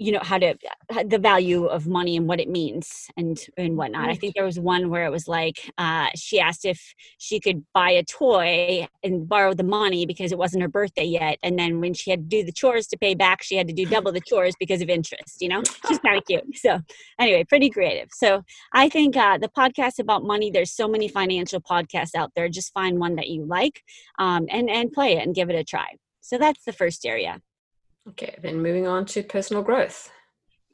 you 0.00 0.12
know 0.12 0.20
how 0.22 0.38
to 0.38 0.56
the 1.04 1.18
value 1.18 1.66
of 1.66 1.86
money 1.86 2.16
and 2.16 2.26
what 2.26 2.40
it 2.40 2.48
means 2.48 3.10
and 3.18 3.38
and 3.58 3.76
whatnot. 3.76 4.08
I 4.08 4.14
think 4.14 4.34
there 4.34 4.46
was 4.46 4.58
one 4.58 4.88
where 4.88 5.04
it 5.04 5.10
was 5.10 5.28
like 5.28 5.70
uh, 5.76 6.06
she 6.16 6.40
asked 6.40 6.64
if 6.64 6.94
she 7.18 7.38
could 7.38 7.64
buy 7.74 7.90
a 7.90 8.02
toy 8.02 8.88
and 9.02 9.28
borrow 9.28 9.52
the 9.52 9.62
money 9.62 10.06
because 10.06 10.32
it 10.32 10.38
wasn't 10.38 10.62
her 10.62 10.68
birthday 10.68 11.04
yet. 11.04 11.38
And 11.42 11.58
then 11.58 11.80
when 11.80 11.92
she 11.92 12.10
had 12.10 12.30
to 12.30 12.36
do 12.36 12.42
the 12.42 12.50
chores 12.50 12.86
to 12.88 12.98
pay 12.98 13.14
back 13.14 13.42
she 13.42 13.56
had 13.56 13.68
to 13.68 13.74
do 13.74 13.84
double 13.84 14.10
the 14.10 14.22
chores 14.22 14.54
because 14.58 14.80
of 14.80 14.88
interest 14.88 15.42
you 15.42 15.48
know? 15.48 15.62
She's 15.86 15.98
kind 15.98 16.16
of 16.16 16.24
cute. 16.26 16.56
So 16.56 16.80
anyway 17.18 17.44
pretty 17.44 17.68
creative. 17.68 18.08
So 18.12 18.42
i 18.72 18.88
think 18.88 19.18
uh, 19.18 19.36
the 19.36 19.48
podcast 19.48 19.98
about 19.98 20.24
money 20.24 20.50
there's 20.50 20.72
so 20.72 20.88
many 20.88 21.08
financial 21.08 21.60
podcasts 21.60 22.14
out 22.14 22.32
there. 22.34 22.48
Just 22.48 22.72
find 22.72 22.98
one 22.98 23.16
that 23.16 23.28
you 23.28 23.44
like 23.44 23.82
um, 24.18 24.46
and 24.48 24.70
and 24.70 24.90
play 24.90 25.18
it 25.18 25.26
and 25.26 25.34
give 25.34 25.50
it 25.50 25.56
a 25.56 25.64
try 25.64 25.98
so 26.30 26.38
that's 26.38 26.64
the 26.64 26.72
first 26.72 27.04
area. 27.04 27.40
Okay, 28.10 28.36
then 28.40 28.62
moving 28.62 28.86
on 28.86 29.04
to 29.06 29.24
personal 29.24 29.64
growth. 29.64 30.12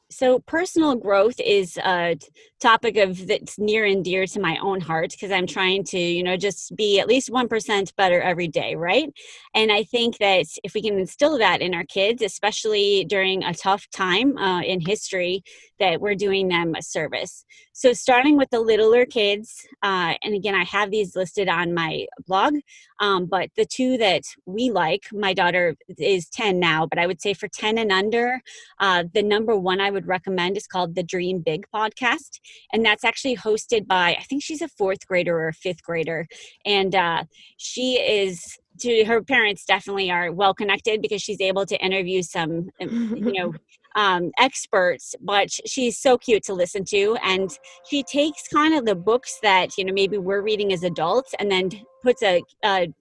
So 0.09 0.39
personal 0.39 0.95
growth 0.95 1.37
is 1.39 1.77
a 1.77 2.17
topic 2.61 2.95
of 2.95 3.27
that's 3.27 3.59
near 3.59 3.83
and 3.83 4.03
dear 4.03 4.25
to 4.25 4.39
my 4.39 4.57
own 4.61 4.79
heart 4.79 5.11
because 5.11 5.31
I'm 5.31 5.45
trying 5.45 5.83
to, 5.85 5.99
you 5.99 6.23
know, 6.23 6.37
just 6.37 6.75
be 6.77 6.99
at 6.99 7.07
least 7.07 7.29
1% 7.29 7.95
better 7.97 8.21
every 8.21 8.47
day, 8.47 8.75
right? 8.75 9.13
And 9.53 9.69
I 9.69 9.83
think 9.83 10.17
that 10.19 10.45
if 10.63 10.73
we 10.73 10.81
can 10.81 10.97
instill 10.97 11.37
that 11.39 11.61
in 11.61 11.73
our 11.73 11.83
kids, 11.83 12.21
especially 12.21 13.03
during 13.03 13.43
a 13.43 13.53
tough 13.53 13.89
time 13.91 14.37
uh, 14.37 14.61
in 14.61 14.79
history, 14.79 15.43
that 15.79 16.01
we're 16.01 16.15
doing 16.15 16.47
them 16.47 16.73
a 16.75 16.81
service. 16.81 17.45
So, 17.73 17.93
starting 17.93 18.37
with 18.37 18.49
the 18.49 18.59
littler 18.59 19.05
kids, 19.05 19.67
uh, 19.83 20.15
and 20.23 20.33
again, 20.33 20.55
I 20.55 20.63
have 20.63 20.89
these 20.89 21.15
listed 21.15 21.47
on 21.47 21.73
my 21.73 22.07
blog, 22.25 22.55
um, 22.99 23.25
but 23.27 23.49
the 23.55 23.65
two 23.65 23.97
that 23.99 24.23
we 24.45 24.71
like, 24.71 25.03
my 25.11 25.33
daughter 25.33 25.75
is 25.97 26.29
10 26.29 26.59
now, 26.59 26.87
but 26.87 26.97
I 26.97 27.05
would 27.05 27.21
say 27.21 27.33
for 27.33 27.47
10 27.47 27.77
and 27.77 27.91
under, 27.91 28.41
uh, 28.79 29.03
the 29.13 29.21
number 29.21 29.55
one 29.55 29.79
I 29.79 29.91
would 29.97 30.07
recommend 30.07 30.57
is 30.57 30.67
called 30.67 30.93
the 30.93 31.01
Dream 31.01 31.41
Big 31.43 31.65
podcast. 31.73 32.39
And 32.71 32.85
that's 32.85 33.03
actually 33.03 33.35
hosted 33.35 33.87
by, 33.87 34.15
I 34.19 34.23
think 34.29 34.43
she's 34.43 34.61
a 34.61 34.67
fourth 34.67 35.07
grader 35.07 35.35
or 35.39 35.47
a 35.47 35.53
fifth 35.53 35.81
grader. 35.81 36.27
And 36.65 36.93
uh, 36.93 37.23
she 37.57 37.95
is 37.95 38.57
to 38.81 39.03
her 39.05 39.23
parents 39.23 39.65
definitely 39.65 40.11
are 40.11 40.31
well 40.31 40.53
connected 40.53 41.01
because 41.01 41.19
she's 41.19 41.41
able 41.41 41.65
to 41.65 41.75
interview 41.83 42.21
some 42.21 42.69
you 42.79 43.33
know 43.33 43.51
um, 43.97 44.31
experts, 44.37 45.15
but 45.19 45.49
she's 45.51 45.97
so 45.97 46.17
cute 46.17 46.43
to 46.43 46.53
listen 46.53 46.85
to. 46.85 47.17
And 47.23 47.49
she 47.89 48.03
takes 48.03 48.47
kind 48.47 48.75
of 48.75 48.85
the 48.85 48.95
books 48.95 49.39
that, 49.41 49.75
you 49.77 49.83
know, 49.83 49.91
maybe 49.91 50.19
we're 50.19 50.41
reading 50.41 50.71
as 50.71 50.83
adults 50.83 51.33
and 51.39 51.49
then 51.51 51.71
puts 52.03 52.21
a, 52.21 52.43
a 52.63 52.93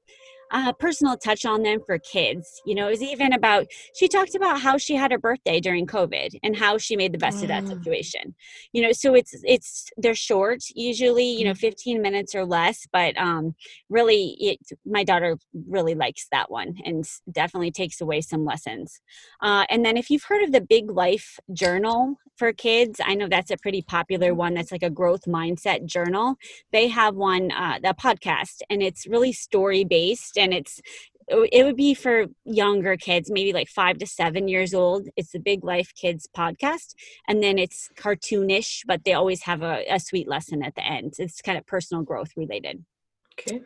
uh, 0.50 0.72
personal 0.72 1.16
touch 1.16 1.44
on 1.44 1.62
them 1.62 1.80
for 1.84 1.98
kids. 1.98 2.60
You 2.64 2.74
know, 2.74 2.88
it 2.88 2.90
was 2.90 3.02
even 3.02 3.32
about, 3.32 3.66
she 3.94 4.08
talked 4.08 4.34
about 4.34 4.60
how 4.60 4.78
she 4.78 4.94
had 4.94 5.10
her 5.10 5.18
birthday 5.18 5.60
during 5.60 5.86
COVID 5.86 6.38
and 6.42 6.56
how 6.56 6.78
she 6.78 6.96
made 6.96 7.12
the 7.12 7.18
best 7.18 7.38
mm. 7.38 7.42
of 7.42 7.48
that 7.48 7.68
situation. 7.68 8.34
You 8.72 8.82
know, 8.82 8.92
so 8.92 9.14
it's, 9.14 9.34
it's, 9.44 9.86
they're 9.96 10.14
short, 10.14 10.62
usually, 10.74 11.26
you 11.26 11.44
know, 11.44 11.52
mm. 11.52 11.58
15 11.58 12.00
minutes 12.00 12.34
or 12.34 12.44
less, 12.44 12.86
but 12.92 13.16
um, 13.16 13.54
really, 13.88 14.36
it, 14.38 14.58
my 14.84 15.04
daughter 15.04 15.36
really 15.68 15.94
likes 15.94 16.26
that 16.32 16.50
one 16.50 16.76
and 16.84 17.04
definitely 17.30 17.70
takes 17.70 18.00
away 18.00 18.20
some 18.20 18.44
lessons. 18.44 19.00
Uh, 19.42 19.64
and 19.70 19.84
then 19.84 19.96
if 19.96 20.10
you've 20.10 20.24
heard 20.24 20.42
of 20.42 20.52
the 20.52 20.60
Big 20.60 20.90
Life 20.90 21.38
Journal 21.52 22.16
for 22.36 22.52
kids, 22.52 23.00
I 23.04 23.14
know 23.14 23.28
that's 23.28 23.50
a 23.50 23.56
pretty 23.56 23.82
popular 23.82 24.34
one 24.34 24.54
that's 24.54 24.72
like 24.72 24.82
a 24.82 24.90
growth 24.90 25.24
mindset 25.26 25.86
journal. 25.86 26.36
They 26.72 26.88
have 26.88 27.14
one, 27.14 27.50
uh, 27.50 27.78
the 27.82 27.94
podcast, 27.94 28.60
and 28.68 28.82
it's 28.82 29.06
really 29.06 29.32
story 29.32 29.84
based 29.84 30.35
and 30.36 30.52
it's 30.52 30.80
it 31.28 31.64
would 31.64 31.76
be 31.76 31.94
for 31.94 32.26
younger 32.44 32.96
kids, 32.96 33.30
maybe 33.30 33.52
like 33.52 33.68
five 33.68 33.98
to 33.98 34.06
seven 34.06 34.46
years 34.46 34.72
old. 34.72 35.08
It's 35.16 35.32
the 35.32 35.40
Big 35.40 35.64
Life 35.64 35.92
Kids 35.94 36.28
podcast. 36.36 36.94
And 37.26 37.42
then 37.42 37.58
it's 37.58 37.90
cartoonish, 37.96 38.82
but 38.86 39.04
they 39.04 39.12
always 39.12 39.42
have 39.42 39.62
a, 39.62 39.84
a 39.90 39.98
sweet 39.98 40.28
lesson 40.28 40.62
at 40.62 40.76
the 40.76 40.84
end. 40.84 41.14
It's 41.18 41.42
kind 41.42 41.58
of 41.58 41.66
personal 41.66 42.04
growth 42.04 42.30
related. 42.36 42.84
Okay. 43.38 43.62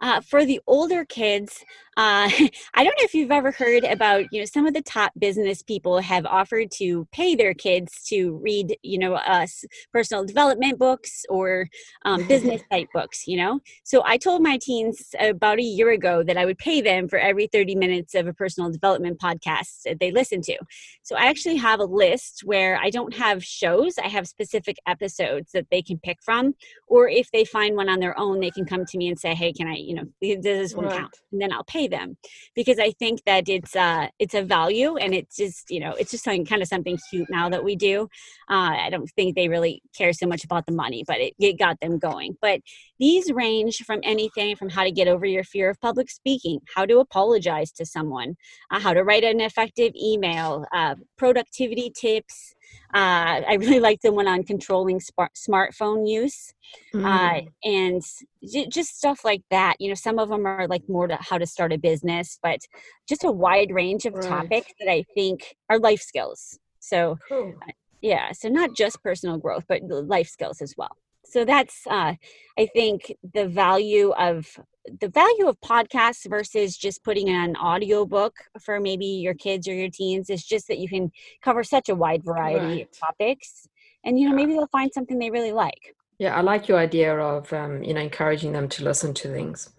Uh, 0.00 0.20
for 0.20 0.44
the 0.44 0.60
older 0.66 1.04
kids, 1.04 1.64
uh, 1.96 2.28
I 2.74 2.84
don't 2.84 2.96
know 2.98 3.04
if 3.04 3.14
you've 3.14 3.30
ever 3.30 3.50
heard 3.50 3.84
about, 3.84 4.32
you 4.32 4.40
know, 4.40 4.44
some 4.44 4.66
of 4.66 4.74
the 4.74 4.82
top 4.82 5.12
business 5.18 5.62
people 5.62 5.98
have 6.00 6.26
offered 6.26 6.70
to 6.72 7.06
pay 7.12 7.34
their 7.34 7.54
kids 7.54 8.04
to 8.08 8.36
read, 8.42 8.76
you 8.82 8.98
know, 8.98 9.14
uh, 9.14 9.46
personal 9.92 10.24
development 10.24 10.78
books 10.78 11.24
or 11.28 11.68
um, 12.04 12.26
business 12.26 12.62
type 12.70 12.88
books, 12.92 13.26
you 13.26 13.36
know. 13.36 13.60
So 13.84 14.02
I 14.04 14.18
told 14.18 14.42
my 14.42 14.58
teens 14.60 15.14
about 15.18 15.58
a 15.58 15.62
year 15.62 15.90
ago 15.90 16.22
that 16.22 16.36
I 16.36 16.44
would 16.44 16.58
pay 16.58 16.80
them 16.80 17.08
for 17.08 17.18
every 17.18 17.46
30 17.46 17.74
minutes 17.74 18.14
of 18.14 18.26
a 18.26 18.34
personal 18.34 18.70
development 18.70 19.18
podcast 19.18 19.82
that 19.84 19.98
they 19.98 20.10
listen 20.10 20.42
to. 20.42 20.56
So 21.02 21.16
I 21.16 21.26
actually 21.26 21.56
have 21.56 21.80
a 21.80 21.84
list 21.84 22.42
where 22.44 22.78
I 22.78 22.90
don't 22.90 23.14
have 23.14 23.42
shows, 23.42 23.96
I 23.98 24.08
have 24.08 24.28
specific 24.28 24.76
episodes 24.86 25.52
that 25.52 25.66
they 25.70 25.82
can 25.82 25.98
pick 25.98 26.18
from. 26.22 26.54
Or 26.88 27.08
if 27.08 27.30
they 27.30 27.44
find 27.44 27.74
one 27.74 27.88
on 27.88 28.00
their 28.00 28.18
own, 28.18 28.40
they 28.40 28.50
can 28.50 28.64
come 28.64 28.84
to 28.84 28.98
me 28.98 29.08
and 29.08 29.18
say, 29.18 29.34
hey, 29.34 29.52
can 29.52 29.66
I, 29.66 29.74
you 29.76 29.94
know, 29.94 30.04
does 30.22 30.42
this 30.42 30.74
one 30.74 30.86
right. 30.86 30.98
count? 30.98 31.14
And 31.32 31.40
then 31.40 31.52
I'll 31.52 31.64
pay 31.64 31.85
them 31.88 32.16
because 32.54 32.78
I 32.78 32.92
think 32.92 33.22
that 33.24 33.48
it's 33.48 33.74
uh 33.76 34.08
it's 34.18 34.34
a 34.34 34.42
value 34.42 34.96
and 34.96 35.14
it's 35.14 35.36
just 35.36 35.70
you 35.70 35.80
know 35.80 35.92
it's 35.92 36.10
just 36.10 36.24
something 36.24 36.44
kind 36.44 36.62
of 36.62 36.68
something 36.68 36.98
cute 37.10 37.28
now 37.30 37.48
that 37.48 37.64
we 37.64 37.76
do. 37.76 38.08
Uh, 38.48 38.76
I 38.86 38.90
don't 38.90 39.10
think 39.16 39.34
they 39.34 39.48
really 39.48 39.82
care 39.96 40.12
so 40.12 40.26
much 40.26 40.44
about 40.44 40.66
the 40.66 40.72
money, 40.72 41.04
but 41.06 41.20
it, 41.20 41.34
it 41.38 41.58
got 41.58 41.80
them 41.80 41.98
going. 41.98 42.36
But 42.40 42.60
these 42.98 43.30
range 43.32 43.78
from 43.84 44.00
anything 44.02 44.56
from 44.56 44.68
how 44.68 44.84
to 44.84 44.90
get 44.90 45.08
over 45.08 45.26
your 45.26 45.44
fear 45.44 45.70
of 45.70 45.80
public 45.80 46.10
speaking, 46.10 46.60
how 46.74 46.86
to 46.86 46.98
apologize 46.98 47.70
to 47.72 47.86
someone, 47.86 48.36
uh, 48.70 48.80
how 48.80 48.94
to 48.94 49.02
write 49.02 49.24
an 49.24 49.40
effective 49.40 49.92
email, 49.94 50.64
uh, 50.72 50.94
productivity 51.16 51.90
tips. 51.90 52.54
Uh, 52.94 53.42
I 53.48 53.56
really 53.60 53.80
like 53.80 54.00
the 54.00 54.12
one 54.12 54.28
on 54.28 54.42
controlling 54.42 55.00
smartphone 55.00 56.08
use 56.08 56.54
uh, 56.94 56.98
mm. 56.98 57.04
uh, 57.04 57.50
and 57.64 58.02
j- 58.44 58.68
just 58.68 58.96
stuff 58.96 59.24
like 59.24 59.42
that. 59.50 59.76
You 59.80 59.88
know, 59.88 59.94
some 59.94 60.18
of 60.18 60.28
them 60.28 60.46
are 60.46 60.66
like 60.68 60.88
more 60.88 61.06
to 61.06 61.18
how 61.20 61.38
to 61.38 61.46
start 61.46 61.72
a 61.72 61.78
business, 61.78 62.38
but 62.42 62.60
just 63.08 63.24
a 63.24 63.30
wide 63.30 63.70
range 63.70 64.06
of 64.06 64.14
right. 64.14 64.24
topics 64.24 64.72
that 64.80 64.90
I 64.90 65.04
think 65.14 65.56
are 65.68 65.78
life 65.78 66.00
skills. 66.00 66.58
So, 66.80 67.18
cool. 67.28 67.54
Uh, 67.66 67.72
yeah, 68.02 68.32
so 68.32 68.48
not 68.48 68.76
just 68.76 69.02
personal 69.02 69.38
growth, 69.38 69.64
but 69.68 69.82
life 69.82 70.28
skills 70.28 70.60
as 70.60 70.74
well 70.76 70.96
so 71.28 71.44
that's 71.44 71.86
uh, 71.88 72.14
i 72.58 72.66
think 72.74 73.14
the 73.34 73.46
value 73.46 74.10
of 74.12 74.58
the 75.00 75.08
value 75.08 75.46
of 75.48 75.60
podcasts 75.60 76.28
versus 76.28 76.76
just 76.76 77.02
putting 77.02 77.28
an 77.28 77.56
audio 77.56 78.06
book 78.06 78.34
for 78.60 78.78
maybe 78.78 79.06
your 79.06 79.34
kids 79.34 79.66
or 79.66 79.74
your 79.74 79.90
teens 79.90 80.30
is 80.30 80.44
just 80.44 80.68
that 80.68 80.78
you 80.78 80.88
can 80.88 81.10
cover 81.42 81.64
such 81.64 81.88
a 81.88 81.94
wide 81.94 82.22
variety 82.24 82.66
right. 82.66 82.82
of 82.82 82.98
topics 82.98 83.68
and 84.04 84.18
you 84.18 84.28
know 84.28 84.34
maybe 84.34 84.52
they'll 84.52 84.68
find 84.68 84.92
something 84.92 85.18
they 85.18 85.30
really 85.30 85.52
like 85.52 85.94
yeah 86.18 86.36
i 86.36 86.40
like 86.40 86.68
your 86.68 86.78
idea 86.78 87.18
of 87.18 87.52
um, 87.52 87.82
you 87.82 87.92
know 87.94 88.00
encouraging 88.00 88.52
them 88.52 88.68
to 88.68 88.84
listen 88.84 89.12
to 89.12 89.28
things 89.28 89.70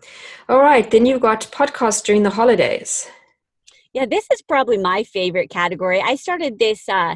all 0.50 0.62
right 0.62 0.92
then 0.92 1.06
you've 1.06 1.22
got 1.22 1.42
podcasts 1.52 2.04
during 2.04 2.24
the 2.24 2.32
holidays 2.32 3.10
yeah, 3.98 4.06
this 4.06 4.28
is 4.32 4.44
probably 4.44 4.78
my 4.78 5.04
favorite 5.04 5.50
category. 5.50 6.00
I 6.00 6.18
started 6.18 6.60
this 6.60 6.88
uh, 6.88 7.16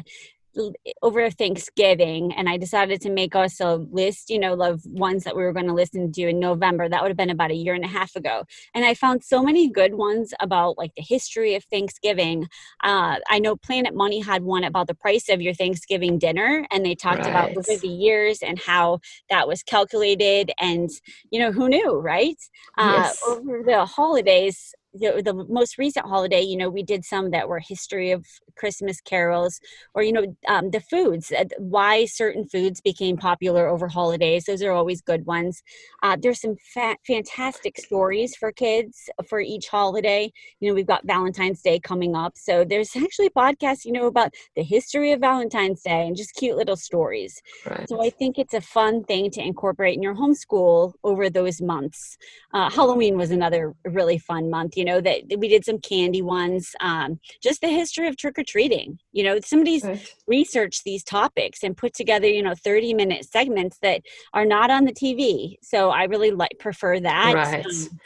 over 1.02 1.30
Thanksgiving, 1.30 2.32
and 2.34 2.48
I 2.48 2.56
decided 2.56 3.00
to 3.02 3.10
make 3.10 3.34
us 3.34 3.60
a 3.60 3.76
list, 3.76 4.30
you 4.30 4.38
know, 4.38 4.60
of 4.62 4.82
ones 4.86 5.24
that 5.24 5.36
we 5.36 5.42
were 5.42 5.52
going 5.52 5.66
to 5.66 5.74
listen 5.74 6.12
to 6.12 6.28
in 6.28 6.38
November. 6.38 6.88
That 6.88 7.02
would 7.02 7.10
have 7.10 7.16
been 7.16 7.30
about 7.30 7.50
a 7.50 7.54
year 7.54 7.74
and 7.74 7.84
a 7.84 7.88
half 7.88 8.14
ago. 8.16 8.44
And 8.74 8.84
I 8.84 8.94
found 8.94 9.24
so 9.24 9.42
many 9.42 9.70
good 9.70 9.94
ones 9.94 10.34
about 10.40 10.78
like 10.78 10.92
the 10.96 11.02
history 11.02 11.54
of 11.54 11.64
Thanksgiving. 11.64 12.48
Uh, 12.82 13.16
I 13.28 13.38
know 13.38 13.56
Planet 13.56 13.94
Money 13.94 14.20
had 14.20 14.42
one 14.42 14.64
about 14.64 14.86
the 14.86 14.94
price 14.94 15.28
of 15.28 15.40
your 15.40 15.54
Thanksgiving 15.54 16.18
dinner, 16.18 16.66
and 16.70 16.84
they 16.84 16.94
talked 16.94 17.20
right. 17.20 17.30
about 17.30 17.56
over 17.56 17.76
the 17.76 17.88
years 17.88 18.40
and 18.42 18.58
how 18.58 19.00
that 19.30 19.48
was 19.48 19.62
calculated. 19.62 20.52
And, 20.60 20.90
you 21.30 21.40
know, 21.40 21.52
who 21.52 21.68
knew, 21.68 21.98
right? 21.98 22.36
Uh, 22.76 23.04
yes. 23.04 23.22
Over 23.26 23.62
the 23.64 23.84
holidays, 23.84 24.74
the, 24.94 25.22
the 25.24 25.32
most 25.32 25.78
recent 25.78 26.06
holiday, 26.06 26.42
you 26.42 26.56
know, 26.56 26.68
we 26.68 26.82
did 26.82 27.04
some 27.04 27.30
that 27.30 27.48
were 27.48 27.58
history 27.58 28.10
of 28.10 28.26
Christmas 28.56 29.00
carols, 29.00 29.60
or 29.94 30.02
you 30.02 30.12
know, 30.12 30.36
um, 30.48 30.70
the 30.70 30.80
foods, 30.80 31.32
uh, 31.32 31.44
why 31.58 32.04
certain 32.04 32.46
foods 32.46 32.80
became 32.80 33.16
popular 33.16 33.68
over 33.68 33.88
holidays. 33.88 34.44
Those 34.44 34.62
are 34.62 34.72
always 34.72 35.00
good 35.00 35.24
ones. 35.24 35.62
Uh, 36.02 36.16
there's 36.20 36.40
some 36.40 36.56
fa- 36.74 36.96
fantastic 37.06 37.78
stories 37.78 38.36
for 38.36 38.52
kids 38.52 39.08
for 39.28 39.40
each 39.40 39.68
holiday. 39.68 40.30
You 40.60 40.68
know, 40.68 40.74
we've 40.74 40.86
got 40.86 41.06
Valentine's 41.06 41.62
Day 41.62 41.80
coming 41.80 42.14
up, 42.14 42.36
so 42.36 42.64
there's 42.64 42.94
actually 42.96 43.30
podcasts, 43.30 43.84
you 43.84 43.92
know, 43.92 44.06
about 44.06 44.34
the 44.56 44.62
history 44.62 45.12
of 45.12 45.20
Valentine's 45.20 45.82
Day 45.82 46.06
and 46.06 46.16
just 46.16 46.34
cute 46.34 46.56
little 46.56 46.76
stories. 46.76 47.40
Right. 47.68 47.88
So 47.88 48.04
I 48.04 48.10
think 48.10 48.38
it's 48.38 48.54
a 48.54 48.60
fun 48.60 49.04
thing 49.04 49.30
to 49.30 49.40
incorporate 49.40 49.96
in 49.96 50.02
your 50.02 50.14
homeschool 50.14 50.92
over 51.02 51.30
those 51.30 51.62
months. 51.62 52.18
Uh, 52.52 52.68
Halloween 52.68 53.16
was 53.16 53.30
another 53.30 53.74
really 53.84 54.18
fun 54.18 54.50
month 54.50 54.76
you 54.81 54.81
know 54.84 55.00
that 55.00 55.22
we 55.38 55.48
did 55.48 55.64
some 55.64 55.78
candy 55.78 56.22
ones 56.22 56.74
um, 56.80 57.20
just 57.42 57.60
the 57.60 57.68
history 57.68 58.08
of 58.08 58.16
trick-or-treating. 58.16 58.98
You 59.12 59.24
know 59.24 59.38
somebody's 59.40 59.84
right. 59.84 60.14
researched 60.26 60.84
these 60.84 61.04
topics 61.04 61.62
and 61.62 61.76
put 61.76 61.94
together 61.94 62.26
you 62.26 62.42
know 62.42 62.54
30 62.54 62.94
minute 62.94 63.24
segments 63.24 63.78
that 63.82 64.02
are 64.32 64.44
not 64.44 64.70
on 64.70 64.84
the 64.84 64.92
tv 64.92 65.56
so 65.62 65.90
i 65.90 66.04
really 66.04 66.30
like 66.30 66.56
prefer 66.58 67.00
that 67.00 67.34
right. 67.34 67.66
um, 67.66 68.00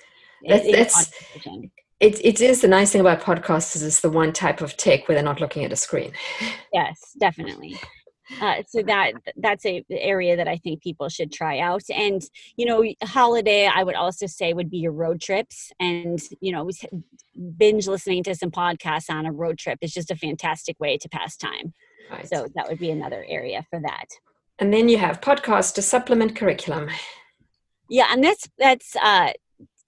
that's, 0.47 0.71
that's 0.73 1.11
it, 2.01 2.21
it 2.25 2.41
is 2.41 2.61
the 2.61 2.69
nice 2.69 2.93
thing 2.93 3.01
about 3.01 3.23
podcasts 3.23 3.75
is 3.75 3.83
it's 3.83 4.01
the 4.01 4.11
one 4.11 4.33
type 4.33 4.61
of 4.61 4.77
tech 4.77 5.09
where 5.09 5.15
they're 5.15 5.25
not 5.25 5.41
looking 5.41 5.65
at 5.65 5.73
a 5.73 5.77
screen. 5.77 6.13
Yes 6.73 7.15
definitely 7.19 7.77
uh, 8.41 8.63
so 8.67 8.83
that 8.83 9.13
that's 9.37 9.65
a 9.67 9.85
area 9.91 10.37
that 10.37 10.49
I 10.49 10.57
think 10.57 10.83
people 10.83 11.09
should 11.09 11.33
try 11.33 11.59
out. 11.59 11.83
And 11.93 12.23
you 12.57 12.67
know, 12.67 12.85
holiday 13.03 13.67
I 13.67 13.83
would 13.83 13.95
also 13.95 14.27
say 14.27 14.53
would 14.53 14.71
be 14.71 14.79
your 14.79 14.93
road 14.93 15.21
trips, 15.21 15.73
and 15.81 16.21
you 16.41 16.53
know, 16.53 16.71
binge 17.57 17.87
listening 17.87 18.23
to 18.25 18.35
some 18.35 18.51
podcasts 18.51 19.11
on 19.11 19.27
a 19.27 19.33
road 19.33 19.59
trip 19.59 19.79
is 19.83 19.93
just 19.93 20.11
a 20.11 20.17
fantastic 20.17 20.79
way 20.81 20.99
to 20.99 21.09
pass 21.09 21.37
time. 21.37 21.73
Right. 22.11 22.29
So 22.29 22.47
that 22.55 22.69
would 22.69 22.79
be 22.79 22.91
another 22.91 23.25
area 23.29 23.67
for 23.71 23.81
that. 23.81 24.07
And 24.59 24.73
then 24.73 24.89
you 24.89 24.99
have 24.99 25.21
podcasts 25.21 25.75
to 25.75 25.83
supplement 25.83 26.37
curriculum. 26.37 26.89
Yeah, 27.89 28.07
and 28.11 28.25
that's 28.25 28.49
that's 28.59 28.97
uh, 28.97 29.33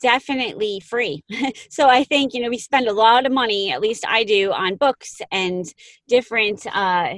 definitely 0.01 0.81
free. 0.81 1.25
so 1.71 1.89
I 1.89 2.05
think, 2.05 2.35
you 2.35 2.43
know, 2.43 2.49
we 2.49 2.59
spend 2.59 2.87
a 2.87 2.93
lot 2.93 3.27
of 3.27 3.33
money, 3.33 3.73
at 3.73 3.81
least 3.81 4.05
I 4.07 4.25
do, 4.25 4.53
on 4.53 4.77
books 4.77 5.21
and 5.31 5.67
different 6.07 6.67
uh, 6.75 7.15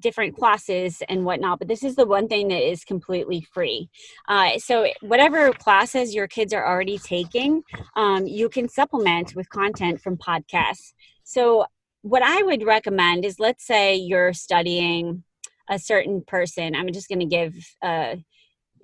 different 0.00 0.36
classes 0.36 1.02
and 1.08 1.24
whatnot 1.24 1.58
but 1.58 1.68
this 1.68 1.82
is 1.82 1.96
the 1.96 2.06
one 2.06 2.28
thing 2.28 2.48
that 2.48 2.68
is 2.68 2.84
completely 2.84 3.46
free. 3.52 3.88
Uh, 4.28 4.58
so 4.58 4.86
whatever 5.00 5.52
classes 5.52 6.14
your 6.14 6.26
kids 6.26 6.52
are 6.52 6.66
already 6.66 6.98
taking 6.98 7.62
um, 7.96 8.26
you 8.26 8.48
can 8.48 8.68
supplement 8.68 9.34
with 9.34 9.48
content 9.50 10.00
from 10.00 10.16
podcasts. 10.16 10.92
So 11.24 11.66
what 12.02 12.22
i 12.22 12.42
would 12.42 12.64
recommend 12.64 13.24
is 13.24 13.40
let's 13.40 13.66
say 13.66 13.94
you're 13.94 14.34
studying 14.34 15.24
a 15.68 15.78
certain 15.78 16.22
person. 16.26 16.74
I'm 16.74 16.92
just 16.92 17.08
going 17.08 17.20
to 17.20 17.26
give 17.26 17.54
uh, 17.82 18.16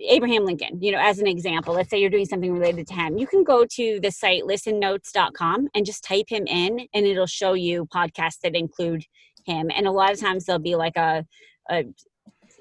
Abraham 0.09 0.47
Lincoln, 0.47 0.81
you 0.81 0.93
know, 0.93 0.99
as 0.99 1.19
an 1.19 1.27
example, 1.27 1.75
let's 1.75 1.91
say 1.91 1.99
you're 1.99 2.11
doing 2.11 2.25
something 2.25 2.53
related 2.53 2.87
to 2.89 2.95
him, 2.95 3.19
you 3.19 3.27
can 3.27 3.45
go 3.45 3.67
to 3.73 4.01
the 4.01 4.11
site 4.11 4.45
listennotes.com 4.45 5.69
and 5.75 5.85
just 5.85 6.05
type 6.05 6.27
him 6.29 6.47
in 6.47 6.87
and 6.95 7.07
it'll 7.07 7.27
show 7.27 7.53
you 7.53 7.87
podcasts 7.95 8.41
that 8.43 8.55
include 8.55 9.05
him. 9.45 9.71
And 9.75 9.87
a 9.87 9.91
lot 9.91 10.13
of 10.13 10.21
times 10.21 10.45
there'll 10.45 10.61
be 10.61 10.77
like 10.77 10.97
a, 10.97 11.27
a 11.71 11.85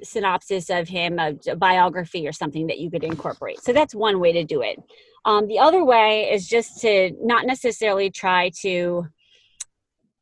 synopsis 0.03 0.69
of 0.69 0.87
him 0.87 1.19
a, 1.19 1.35
a, 1.47 1.55
biography 1.55 2.27
or 2.27 2.31
something 2.31 2.67
that 2.67 2.79
you 2.79 2.89
could 2.89 3.03
incorporate. 3.03 3.61
So 3.61 3.73
that's 3.73 3.95
one 3.95 4.19
way 4.19 4.31
to 4.33 4.43
do 4.43 4.61
it. 4.61 4.81
Um, 5.25 5.47
the 5.47 5.59
other 5.59 5.83
way 5.83 6.29
is 6.31 6.47
just 6.47 6.79
to 6.81 7.11
not 7.21 7.45
necessarily 7.45 8.09
try 8.09 8.51
to 8.61 9.07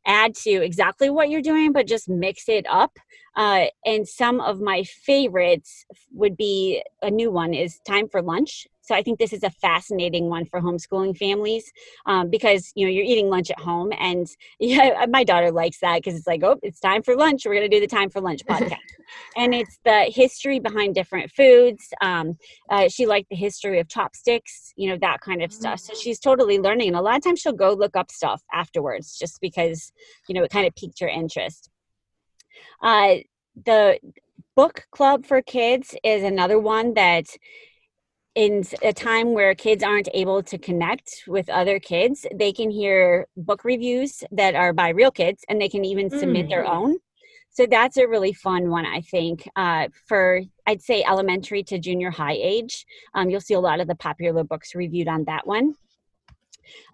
add 0.06 0.34
to 0.34 0.50
exactly 0.50 1.10
what 1.10 1.30
you're 1.30 1.42
doing 1.42 1.74
but 1.74 1.88
just 1.88 2.10
mix 2.10 2.48
it 2.48 2.66
up. 2.70 2.98
Uh, 3.36 3.66
and 3.86 4.08
some 4.08 4.40
of 4.40 4.60
my 4.60 4.84
favorites 4.84 5.86
would 6.12 6.36
be 6.36 6.82
a 7.04 7.12
new 7.12 7.30
one 7.30 7.54
is 7.54 7.80
time 7.86 8.08
for 8.10 8.22
lunch 8.22 8.66
So 8.88 8.96
I 8.96 9.04
think 9.04 9.20
this 9.20 9.34
is 9.34 9.44
a 9.44 9.50
fascinating 9.50 10.30
one 10.30 10.46
for 10.46 10.62
homeschooling 10.62 11.18
families 11.18 11.70
um, 12.06 12.30
because 12.30 12.72
you 12.74 12.86
know 12.86 12.92
you're 12.92 13.04
eating 13.04 13.30
lunch 13.30 13.52
at 13.52 13.60
home, 13.60 13.92
and 14.00 14.28
yeah, 14.60 15.06
my 15.10 15.24
daughter 15.24 15.52
likes 15.52 15.80
that 15.82 15.98
because 15.98 16.18
it's 16.18 16.28
like, 16.28 16.42
oh, 16.44 16.58
it's 16.64 16.80
time 16.80 17.04
for 17.04 17.16
lunch. 17.16 17.46
We're 17.46 17.56
going 17.56 17.70
to 17.70 17.76
do 17.76 17.82
the 17.82 17.88
time 17.88 18.10
for 18.10 18.22
lunch 18.22 18.46
podcast, 18.50 18.78
and 19.36 19.54
it's 19.54 19.78
the 19.84 20.06
history 20.08 20.60
behind 20.60 20.96
different 20.96 21.32
foods. 21.32 21.90
Um, 22.02 22.38
uh, 22.70 22.88
she 22.88 23.06
liked 23.06 23.30
the 23.30 23.36
history 23.36 23.80
of 23.80 23.90
chopsticks, 23.90 24.74
you 24.78 24.90
know, 24.90 24.98
that 25.02 25.20
kind 25.20 25.44
of 25.44 25.52
stuff. 25.52 25.82
So 25.82 25.94
she's 25.94 26.20
totally 26.20 26.60
learning, 26.60 26.88
and 26.88 26.98
a 26.98 27.02
lot 27.02 27.18
of 27.18 27.24
times 27.24 27.40
she'll 27.42 27.52
go 27.52 27.74
look 27.74 27.98
up 27.98 28.10
stuff 28.10 28.42
afterwards 28.54 29.18
just 29.18 29.42
because 29.42 29.92
you 30.30 30.36
know 30.36 30.44
it 30.44 30.52
kind 30.52 30.66
of 30.66 30.74
piqued 30.76 31.02
her 31.02 31.10
interest. 31.10 31.70
Uh, 32.82 33.16
the 33.66 34.00
book 34.56 34.88
club 34.92 35.26
for 35.26 35.42
kids 35.42 35.96
is 36.04 36.24
another 36.24 36.60
one 36.60 36.96
that 36.96 37.26
in 38.38 38.64
a 38.84 38.94
time 38.94 39.34
where 39.34 39.56
kids 39.56 39.84
aren't 39.84 40.10
able 40.14 40.44
to 40.44 40.60
connect 40.60 41.24
with 41.28 41.50
other 41.50 41.80
kids, 41.80 42.24
they 42.36 42.54
can 42.54 42.70
hear 42.70 43.26
book 43.36 43.66
reviews 43.66 44.24
that 44.32 44.54
are 44.54 44.74
by 44.74 44.90
real 44.90 45.10
kids 45.10 45.44
and 45.50 45.60
they 45.60 45.68
can 45.68 45.84
even 45.84 46.08
submit 46.08 46.46
mm. 46.46 46.50
their 46.50 46.66
own. 46.68 46.98
So 47.50 47.66
that's 47.66 47.98
a 47.98 48.08
really 48.08 48.34
fun 48.34 48.70
one, 48.70 48.86
I 48.86 49.02
think, 49.02 49.50
uh, 49.56 49.88
for 50.08 50.42
I'd 50.68 50.84
say 50.84 51.04
elementary 51.04 51.64
to 51.64 51.80
junior 51.80 52.12
high 52.12 52.38
age. 52.40 52.86
Um, 53.16 53.32
you'll 53.32 53.42
see 53.42 53.56
a 53.56 53.60
lot 53.60 53.80
of 53.80 53.88
the 53.88 53.96
popular 53.96 54.44
books 54.44 54.76
reviewed 54.76 55.08
on 55.08 55.24
that 55.24 55.48
one. 55.48 55.74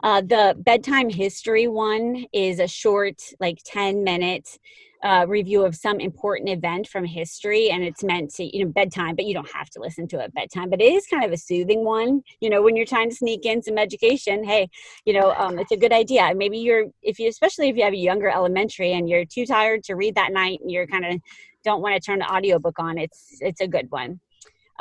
Uh, 0.02 0.22
the 0.22 0.56
bedtime 0.58 1.10
history 1.10 1.68
one 1.68 2.26
is 2.32 2.60
a 2.60 2.68
short, 2.70 3.22
like 3.42 3.60
10 3.66 4.06
minute 4.06 4.58
uh, 5.04 5.26
review 5.28 5.66
of 5.66 5.76
some 5.76 6.00
important 6.00 6.50
event 6.50 6.88
from 6.88 7.04
history 7.06 7.70
and 7.70 7.84
it's 7.84 8.04
meant 8.04 8.34
to 8.34 8.56
you 8.56 8.64
know 8.64 8.72
bedtime 8.72 9.16
but 9.16 9.26
you 9.26 9.34
don't 9.34 9.52
have 9.52 9.70
to 9.70 9.80
listen 9.80 10.08
to 10.08 10.20
it 10.20 10.34
bedtime 10.34 10.70
but 10.70 10.82
it 10.82 10.92
is 10.94 11.06
kind 11.08 11.24
of 11.24 11.32
a 11.32 11.38
soothing 11.38 11.84
one 11.84 12.22
you 12.40 12.50
know 12.50 12.62
when 12.62 12.76
you're 12.76 12.86
trying 12.86 13.10
to 13.10 13.16
sneak 13.16 13.46
in 13.46 13.62
some 13.62 13.78
education 13.78 14.44
hey 14.44 14.68
you 15.06 15.14
know 15.14 15.34
um, 15.44 15.60
it's 15.60 15.72
a 15.72 15.78
good 15.78 15.94
idea. 15.94 16.34
Maybe 16.36 16.58
you're 16.58 16.86
if 17.02 17.20
you 17.20 17.28
especially 17.28 17.70
if 17.70 17.78
you 17.78 17.84
have 17.84 17.94
a 17.94 17.98
younger 17.98 18.30
elementary 18.30 18.94
and 18.94 19.10
you're 19.10 19.26
too 19.26 19.46
tired 19.46 19.84
to 19.86 19.96
read 19.96 20.16
that 20.16 20.32
night 20.32 20.60
and 20.62 20.72
you're 20.72 20.88
kind 20.88 21.06
of 21.06 21.20
don't 21.64 21.82
want 21.82 21.96
to 21.96 22.00
turn 22.00 22.20
the 22.20 22.32
audiobook 22.32 22.80
on 22.80 22.98
it's 22.98 23.38
it's 23.40 23.62
a 23.62 23.68
good 23.68 23.90
one 23.90 24.20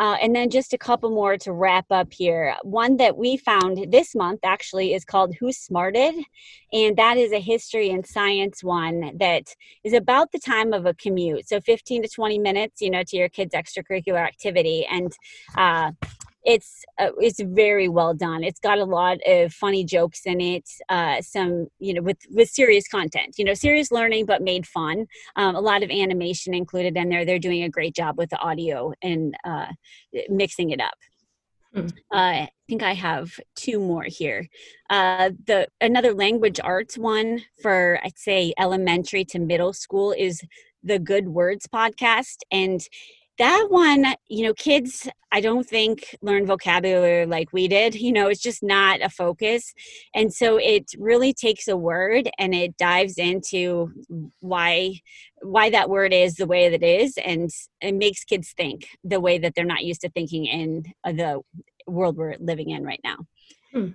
uh, 0.03 0.17
and 0.21 0.35
then 0.35 0.51
just 0.51 0.73
a 0.73 0.79
couple 0.79 1.11
more 1.11 1.39
to 1.39 1.53
wrap 1.53 1.87
up 1.93 2.13
here. 2.13 2.57
One 2.65 2.97
that 2.97 3.17
we 3.17 3.37
found 3.37 3.93
this 3.93 4.17
month 4.17 4.41
actually 4.43 4.95
is 4.95 5.05
called 5.05 5.37
Who 5.37 5.53
Smarted? 5.53 6.17
And 6.73 6.97
that 6.97 7.19
is 7.19 7.31
a 7.31 7.39
history 7.39 7.89
and 7.89 8.05
science 8.05 8.65
one 8.65 9.17
that 9.19 9.55
is 9.85 9.93
about 9.93 10.33
the 10.33 10.41
time 10.41 10.73
of 10.73 10.87
a 10.87 10.95
commute. 10.95 11.49
So 11.49 11.61
15 11.61 12.03
to 12.03 12.09
20 12.09 12.39
minutes, 12.41 12.83
you 12.83 12.91
know, 12.91 13.05
to 13.05 13.17
your 13.17 13.29
kids' 13.29 13.55
extracurricular 13.55 14.19
activity. 14.19 14.85
And 14.91 15.13
uh, 15.57 15.93
it's 16.45 16.85
uh, 16.99 17.11
it's 17.19 17.41
very 17.41 17.89
well 17.89 18.15
done. 18.15 18.43
It's 18.43 18.61
got 18.61 18.79
a 18.79 18.85
lot 18.85 19.19
of 19.27 19.53
funny 19.53 19.85
jokes 19.85 20.23
in 20.25 20.41
it. 20.41 20.69
Uh, 20.89 21.21
some 21.23 21.69
you 21.79 21.95
know 21.95 22.03
with 22.03 22.19
with 22.31 22.49
serious 22.49 22.89
content. 22.89 23.37
You 23.39 23.45
know, 23.45 23.55
serious 23.55 23.93
learning 23.93 24.27
but 24.27 24.43
made 24.43 24.67
fun. 24.67 25.07
Um, 25.37 25.55
a 25.55 25.61
lot 25.61 25.83
of 25.83 25.91
animation 25.91 26.55
included 26.55 26.97
in 26.97 27.09
there. 27.09 27.25
They're 27.25 27.39
doing 27.39 27.63
a 27.63 27.69
great 27.69 27.95
job 27.95 28.19
with 28.19 28.31
the 28.31 28.39
audio 28.39 28.93
and 29.03 29.35
uh, 29.45 29.67
mixing 30.29 30.71
it 30.71 30.81
up. 30.81 30.95
Mm. 31.75 31.93
I 32.13 32.49
think 32.69 32.83
I 32.83 32.93
have 32.93 33.39
two 33.55 33.79
more 33.79 34.05
here. 34.05 34.49
Uh, 34.91 35.31
the 35.47 35.69
another 35.81 36.13
language 36.13 36.61
arts 36.63 36.99
one 36.99 37.43
for 37.63 38.01
I'd 38.05 38.19
say 38.19 38.53
elementary 38.59 39.25
to 39.27 39.39
middle 39.39 39.73
school 39.73 40.15
is 40.17 40.43
the 40.83 40.99
Good 40.99 41.29
Words 41.29 41.67
podcast, 41.73 42.39
and 42.51 42.81
that 43.39 43.67
one 43.71 44.07
you 44.29 44.45
know 44.45 44.55
kids 44.55 45.09
i 45.31 45.41
don't 45.41 45.67
think 45.67 46.17
learn 46.21 46.47
vocabulary 46.47 47.25
like 47.27 47.53
we 47.53 47.67
did 47.67 47.95
you 47.95 48.13
know 48.13 48.29
it's 48.29 48.41
just 48.41 48.63
not 48.63 49.01
a 49.03 49.09
focus 49.09 49.73
and 50.15 50.33
so 50.33 50.59
it 50.59 50.91
really 50.99 51.33
takes 51.33 51.67
a 51.69 51.77
word 51.77 52.29
and 52.39 52.55
it 52.55 52.77
dives 52.77 53.19
into 53.19 53.91
why 54.41 54.93
why 55.41 55.71
that 55.71 55.89
word 55.89 56.13
is 56.13 56.35
the 56.35 56.47
way 56.47 56.69
that 56.69 56.83
it 56.83 57.03
is 57.03 57.15
and 57.25 57.51
it 57.81 57.95
makes 57.95 58.25
kids 58.25 58.53
think 58.57 58.87
the 59.03 59.21
way 59.21 59.39
that 59.39 59.55
they're 59.55 59.65
not 59.65 59.85
used 59.85 60.03
to 60.03 60.11
thinking 60.11 60.45
in 60.47 60.85
the 61.05 61.41
world 61.87 62.17
we're 62.17 62.37
living 62.39 62.71
in 62.71 62.85
right 62.85 63.01
now 63.03 63.17
hmm. 63.73 63.89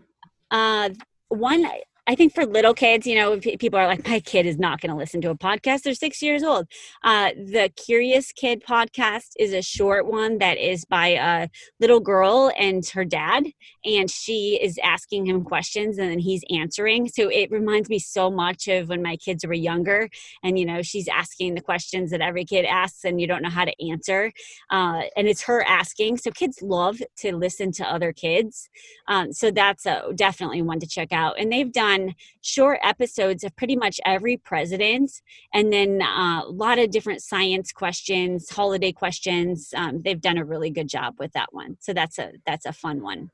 uh, 0.51 0.89
one 1.29 1.65
I 2.09 2.15
think 2.15 2.33
for 2.33 2.45
little 2.45 2.73
kids, 2.73 3.05
you 3.05 3.15
know, 3.15 3.37
people 3.37 3.77
are 3.77 3.85
like, 3.85 4.07
my 4.07 4.21
kid 4.21 4.45
is 4.45 4.57
not 4.57 4.79
going 4.79 4.91
to 4.91 4.95
listen 4.95 5.19
to 5.21 5.29
a 5.29 5.35
podcast. 5.35 5.81
They're 5.81 5.93
six 5.93 6.21
years 6.21 6.41
old. 6.41 6.67
Uh, 7.03 7.31
the 7.35 7.69
Curious 7.75 8.31
Kid 8.31 8.63
podcast 8.63 9.31
is 9.37 9.51
a 9.51 9.61
short 9.61 10.07
one 10.07 10.37
that 10.37 10.57
is 10.57 10.85
by 10.85 11.07
a 11.09 11.49
little 11.81 11.99
girl 11.99 12.49
and 12.57 12.87
her 12.87 13.03
dad, 13.03 13.47
and 13.83 14.09
she 14.09 14.57
is 14.61 14.79
asking 14.81 15.25
him 15.25 15.43
questions 15.43 15.97
and 15.97 16.09
then 16.09 16.19
he's 16.19 16.45
answering. 16.49 17.09
So 17.09 17.27
it 17.27 17.51
reminds 17.51 17.89
me 17.89 17.99
so 17.99 18.31
much 18.31 18.69
of 18.69 18.87
when 18.87 19.01
my 19.01 19.17
kids 19.17 19.45
were 19.45 19.53
younger, 19.53 20.09
and 20.43 20.57
you 20.57 20.65
know, 20.65 20.81
she's 20.83 21.09
asking 21.09 21.55
the 21.55 21.61
questions 21.61 22.11
that 22.11 22.21
every 22.21 22.45
kid 22.45 22.63
asks, 22.63 23.03
and 23.03 23.19
you 23.19 23.27
don't 23.27 23.41
know 23.41 23.49
how 23.49 23.65
to 23.65 23.89
answer. 23.89 24.31
Uh, 24.71 25.01
and 25.17 25.27
it's 25.27 25.43
her 25.43 25.61
asking. 25.63 26.19
So 26.19 26.31
kids 26.31 26.61
love 26.61 27.01
to 27.17 27.35
listen 27.35 27.73
to 27.73 27.83
other 27.83 28.13
kids. 28.13 28.69
Um, 29.09 29.33
so 29.33 29.51
that's 29.51 29.85
a, 29.85 30.13
definitely 30.15 30.61
one 30.61 30.79
to 30.79 30.87
check 30.87 31.11
out. 31.11 31.35
And 31.37 31.51
they've 31.51 31.71
done 31.71 31.96
done 31.97 32.15
short 32.41 32.79
episodes 32.83 33.43
of 33.43 33.55
pretty 33.55 33.75
much 33.75 33.99
every 34.05 34.37
president 34.37 35.11
and 35.53 35.71
then 35.71 36.01
uh, 36.01 36.41
a 36.45 36.49
lot 36.49 36.79
of 36.79 36.91
different 36.91 37.21
science 37.21 37.71
questions 37.71 38.49
holiday 38.49 38.91
questions. 38.91 39.73
Um, 39.75 40.01
they've 40.03 40.21
done 40.21 40.37
a 40.37 40.45
really 40.45 40.69
good 40.69 40.87
job 40.87 41.15
with 41.19 41.33
that 41.33 41.53
one. 41.53 41.77
So 41.79 41.93
that's 41.93 42.19
a 42.19 42.33
that's 42.45 42.65
a 42.65 42.73
fun 42.73 43.01
one 43.01 43.31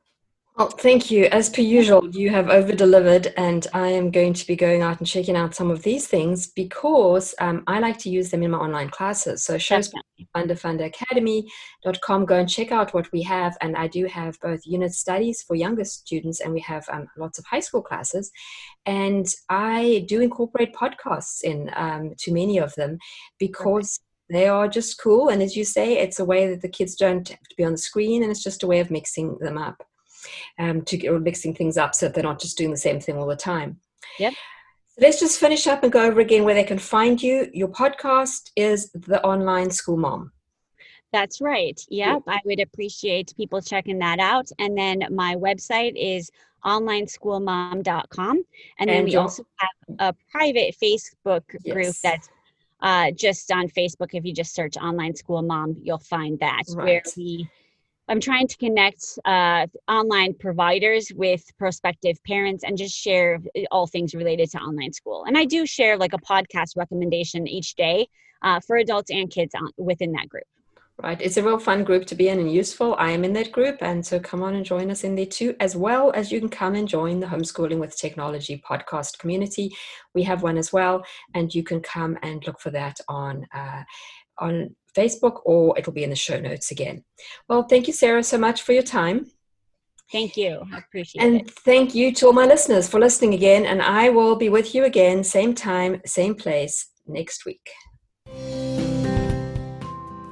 well, 0.56 0.70
thank 0.70 1.10
you. 1.10 1.26
As 1.26 1.50
per 1.50 1.64
usual, 1.64 2.08
you 2.16 2.30
have 2.30 2.50
over 2.50 2.74
delivered, 2.74 3.34
and 3.38 3.66
I 3.74 3.88
am 3.88 4.12
going 4.12 4.34
to 4.34 4.46
be 4.46 4.56
going 4.56 4.84
out 4.84 5.00
and 5.00 5.08
checking 5.08 5.36
out 5.36 5.56
some 5.56 5.72
of 5.72 5.82
these 5.82 6.06
things 6.06 6.46
because 6.46 7.34
um, 7.40 7.64
I 7.66 7.80
like 7.80 7.98
to 8.00 8.10
use 8.12 8.30
them 8.30 8.44
in 8.44 8.52
my 8.52 8.60
online 8.60 8.90
classes. 8.90 9.44
So, 9.44 9.58
shows 9.58 9.92
fundafundaacademy.com. 10.36 12.26
Go 12.26 12.36
and 12.36 12.48
check 12.48 12.72
out 12.72 12.94
what 12.94 13.12
we 13.12 13.24
have. 13.24 13.58
And 13.62 13.76
I 13.76 13.88
do 13.88 14.06
have 14.06 14.40
both 14.42 14.62
unit 14.64 14.94
studies 14.94 15.42
for 15.42 15.56
younger 15.56 15.86
students, 15.86 16.40
and 16.40 16.54
we 16.54 16.60
have 16.60 16.88
um, 16.92 17.08
lots 17.18 17.40
of 17.40 17.46
high 17.46 17.60
school 17.60 17.82
classes. 17.82 18.32
And 18.86 19.26
I 19.50 20.06
do 20.08 20.22
incorporate 20.22 20.76
podcasts 20.76 21.42
in 21.42 21.72
um, 21.76 22.14
to 22.20 22.32
many 22.32 22.60
of 22.60 22.76
them 22.76 23.00
because. 23.40 24.00
They 24.30 24.48
are 24.48 24.70
just 24.70 25.00
cool, 25.00 25.28
and 25.28 25.44
as 25.44 25.56
you 25.58 25.66
say, 25.66 25.98
it's 26.00 26.18
a 26.18 26.26
way 26.26 26.48
that 26.48 26.62
the 26.62 26.70
kids 26.70 26.96
don't 26.96 27.28
have 27.28 27.38
to 27.38 27.56
be 27.58 27.66
on 27.66 27.74
the 27.74 27.78
screen, 27.78 28.24
and 28.24 28.32
it's 28.32 28.42
just 28.42 28.64
a 28.64 28.68
way 28.68 28.80
of 28.80 28.90
mixing 28.90 29.38
them 29.40 29.58
up 29.58 29.84
um, 30.60 30.82
to 30.84 31.08
or 31.08 31.20
mixing 31.20 31.54
things 31.54 31.78
up 31.78 31.96
so 31.96 32.06
that 32.06 32.16
they're 32.16 32.24
not 32.24 32.40
just 32.40 32.58
doing 32.58 32.72
the 32.72 32.78
same 32.78 33.00
thing 33.00 33.18
all 33.18 33.28
the 33.28 33.36
time. 33.36 33.80
Yep. 34.20 34.34
So 34.34 35.02
let's 35.02 35.20
just 35.20 35.40
finish 35.40 35.66
up 35.68 35.84
and 35.84 35.92
go 35.92 36.06
over 36.06 36.20
again 36.20 36.44
where 36.44 36.54
they 36.54 36.64
can 36.64 36.80
find 36.80 37.22
you. 37.22 37.50
Your 37.54 37.68
podcast 37.68 38.52
is 38.56 38.92
The 38.92 39.24
Online 39.24 39.72
School 39.72 39.98
Mom. 39.98 40.32
That's 41.12 41.42
right. 41.42 41.80
Yep. 41.90 42.24
I 42.28 42.40
would 42.46 42.60
appreciate 42.60 43.34
people 43.38 43.62
checking 43.62 44.00
that 44.00 44.20
out. 44.20 44.50
And 44.60 44.78
then 44.78 45.04
my 45.12 45.36
website 45.36 45.94
is 45.96 46.32
onlineschoolmom.com. 46.66 48.36
And, 48.38 48.46
and 48.80 48.90
then 48.90 49.06
we 49.06 49.16
also 49.16 49.46
have 49.58 49.98
a 50.00 50.16
private 50.32 50.76
Facebook 50.82 51.44
yes. 51.64 51.74
group 51.74 51.96
that's 52.04 52.30
uh, 52.82 53.12
just 53.12 53.52
on 53.52 53.68
Facebook. 53.70 54.10
If 54.14 54.26
you 54.26 54.34
just 54.34 54.54
search 54.54 54.76
Online 54.78 55.16
School 55.16 55.42
Mom, 55.42 55.78
you'll 55.82 56.00
find 56.00 56.40
that 56.40 56.64
right. 56.70 56.86
where 56.86 57.02
we 57.16 57.48
I'm 58.10 58.20
trying 58.20 58.48
to 58.48 58.58
connect 58.58 59.04
uh, 59.24 59.68
online 59.88 60.34
providers 60.34 61.12
with 61.16 61.44
prospective 61.58 62.18
parents 62.26 62.64
and 62.64 62.78
just 62.78 62.96
share 62.96 63.40
all 63.72 63.88
things 63.88 64.14
related 64.14 64.52
to 64.52 64.58
online 64.60 64.92
school. 64.92 65.24
And 65.26 65.38
I 65.38 65.46
do 65.46 65.66
share 65.66 65.98
like 65.98 66.14
a 66.14 66.18
podcast 66.18 66.76
recommendation 66.76 67.48
each 67.48 67.76
day 67.76 68.08
uh, 68.42 68.60
for 68.60 68.76
adults 68.76 69.10
and 69.10 69.30
kids 69.30 69.56
on, 69.56 69.70
within 69.78 70.12
that 70.14 70.28
group. 70.28 70.44
Right. 71.02 71.20
It's 71.20 71.38
a 71.38 71.44
real 71.44 71.58
fun 71.58 71.84
group 71.84 72.06
to 72.08 72.16
be 72.16 72.28
in 72.28 72.40
and 72.40 72.52
useful. 72.52 72.96
I 73.00 73.12
am 73.12 73.24
in 73.24 73.34
that 73.34 73.52
group. 73.52 73.78
And 73.82 74.06
so 74.06 74.20
come 74.20 74.44
on 74.44 74.54
and 74.54 74.64
join 74.64 74.92
us 74.92 75.04
in 75.04 75.16
there 75.16 75.26
too, 75.26 75.56
as 75.60 75.76
well 75.76 76.12
as 76.14 76.32
you 76.32 76.40
can 76.40 76.50
come 76.50 76.76
and 76.76 76.88
join 76.88 77.20
the 77.20 77.26
Homeschooling 77.26 77.80
with 77.80 77.98
Technology 77.98 78.62
podcast 78.70 79.18
community. 79.18 79.72
We 80.14 80.22
have 80.24 80.44
one 80.44 80.58
as 80.58 80.72
well. 80.72 81.04
And 81.34 81.54
you 81.54 81.64
can 81.64 81.82
come 81.82 82.18
and 82.22 82.46
look 82.46 82.60
for 82.60 82.70
that 82.72 83.00
on. 83.08 83.48
Uh, 83.56 83.84
on 84.40 84.76
Facebook 84.94 85.42
or 85.46 85.78
it'll 85.78 85.94
be 85.94 86.04
in 86.04 86.10
the 86.10 86.16
show 86.16 86.40
notes 86.40 86.72
again. 86.72 87.04
Well, 87.48 87.64
thank 87.64 87.88
you, 87.88 87.94
Sarah, 87.94 88.24
so 88.24 88.38
much 88.38 88.62
for 88.62 88.74
your 88.74 88.84
time. 88.84 89.28
Thank 90.12 90.36
you. 90.38 90.64
I 90.72 90.80
appreciate 90.80 91.24
and 91.24 91.36
it. 91.36 91.42
And 91.42 91.52
thank 91.52 91.96
you 91.96 92.14
to 92.14 92.28
all 92.28 92.34
my 92.34 92.46
listeners 92.46 92.88
for 92.88 93.00
listening 93.00 93.34
again. 93.34 93.66
And 93.66 93.82
I 93.82 94.10
will 94.10 94.36
be 94.36 94.50
with 94.50 94.76
you 94.76 94.84
again, 94.84 95.24
same 95.24 95.56
time, 95.56 96.02
same 96.06 96.36
place 96.36 96.88
next 97.08 97.46
week. 97.46 97.68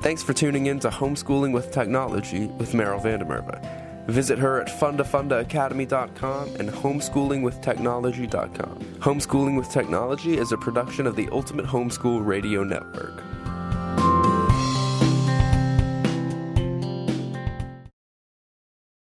Thanks 0.01 0.21
for 0.23 0.33
tuning 0.33 0.67
in 0.67 0.79
to 0.79 0.89
Homeschooling 0.89 1.53
with 1.53 1.71
Technology 1.71 2.47
with 2.47 2.73
Meryl 2.73 3.01
van 3.01 3.19
der 3.19 3.25
Merwe. 3.25 3.81
Visit 4.07 4.39
her 4.39 4.59
at 4.59 4.67
fundafundaacademy.com 4.67 6.55
and 6.55 6.69
homeschoolingwithtechnology.com. 6.69 8.79
Homeschooling 8.99 9.57
with 9.57 9.69
Technology 9.69 10.37
is 10.37 10.51
a 10.51 10.57
production 10.57 11.05
of 11.05 11.15
the 11.15 11.29
Ultimate 11.31 11.67
Homeschool 11.67 12.25
Radio 12.25 12.63
Network. 12.63 13.21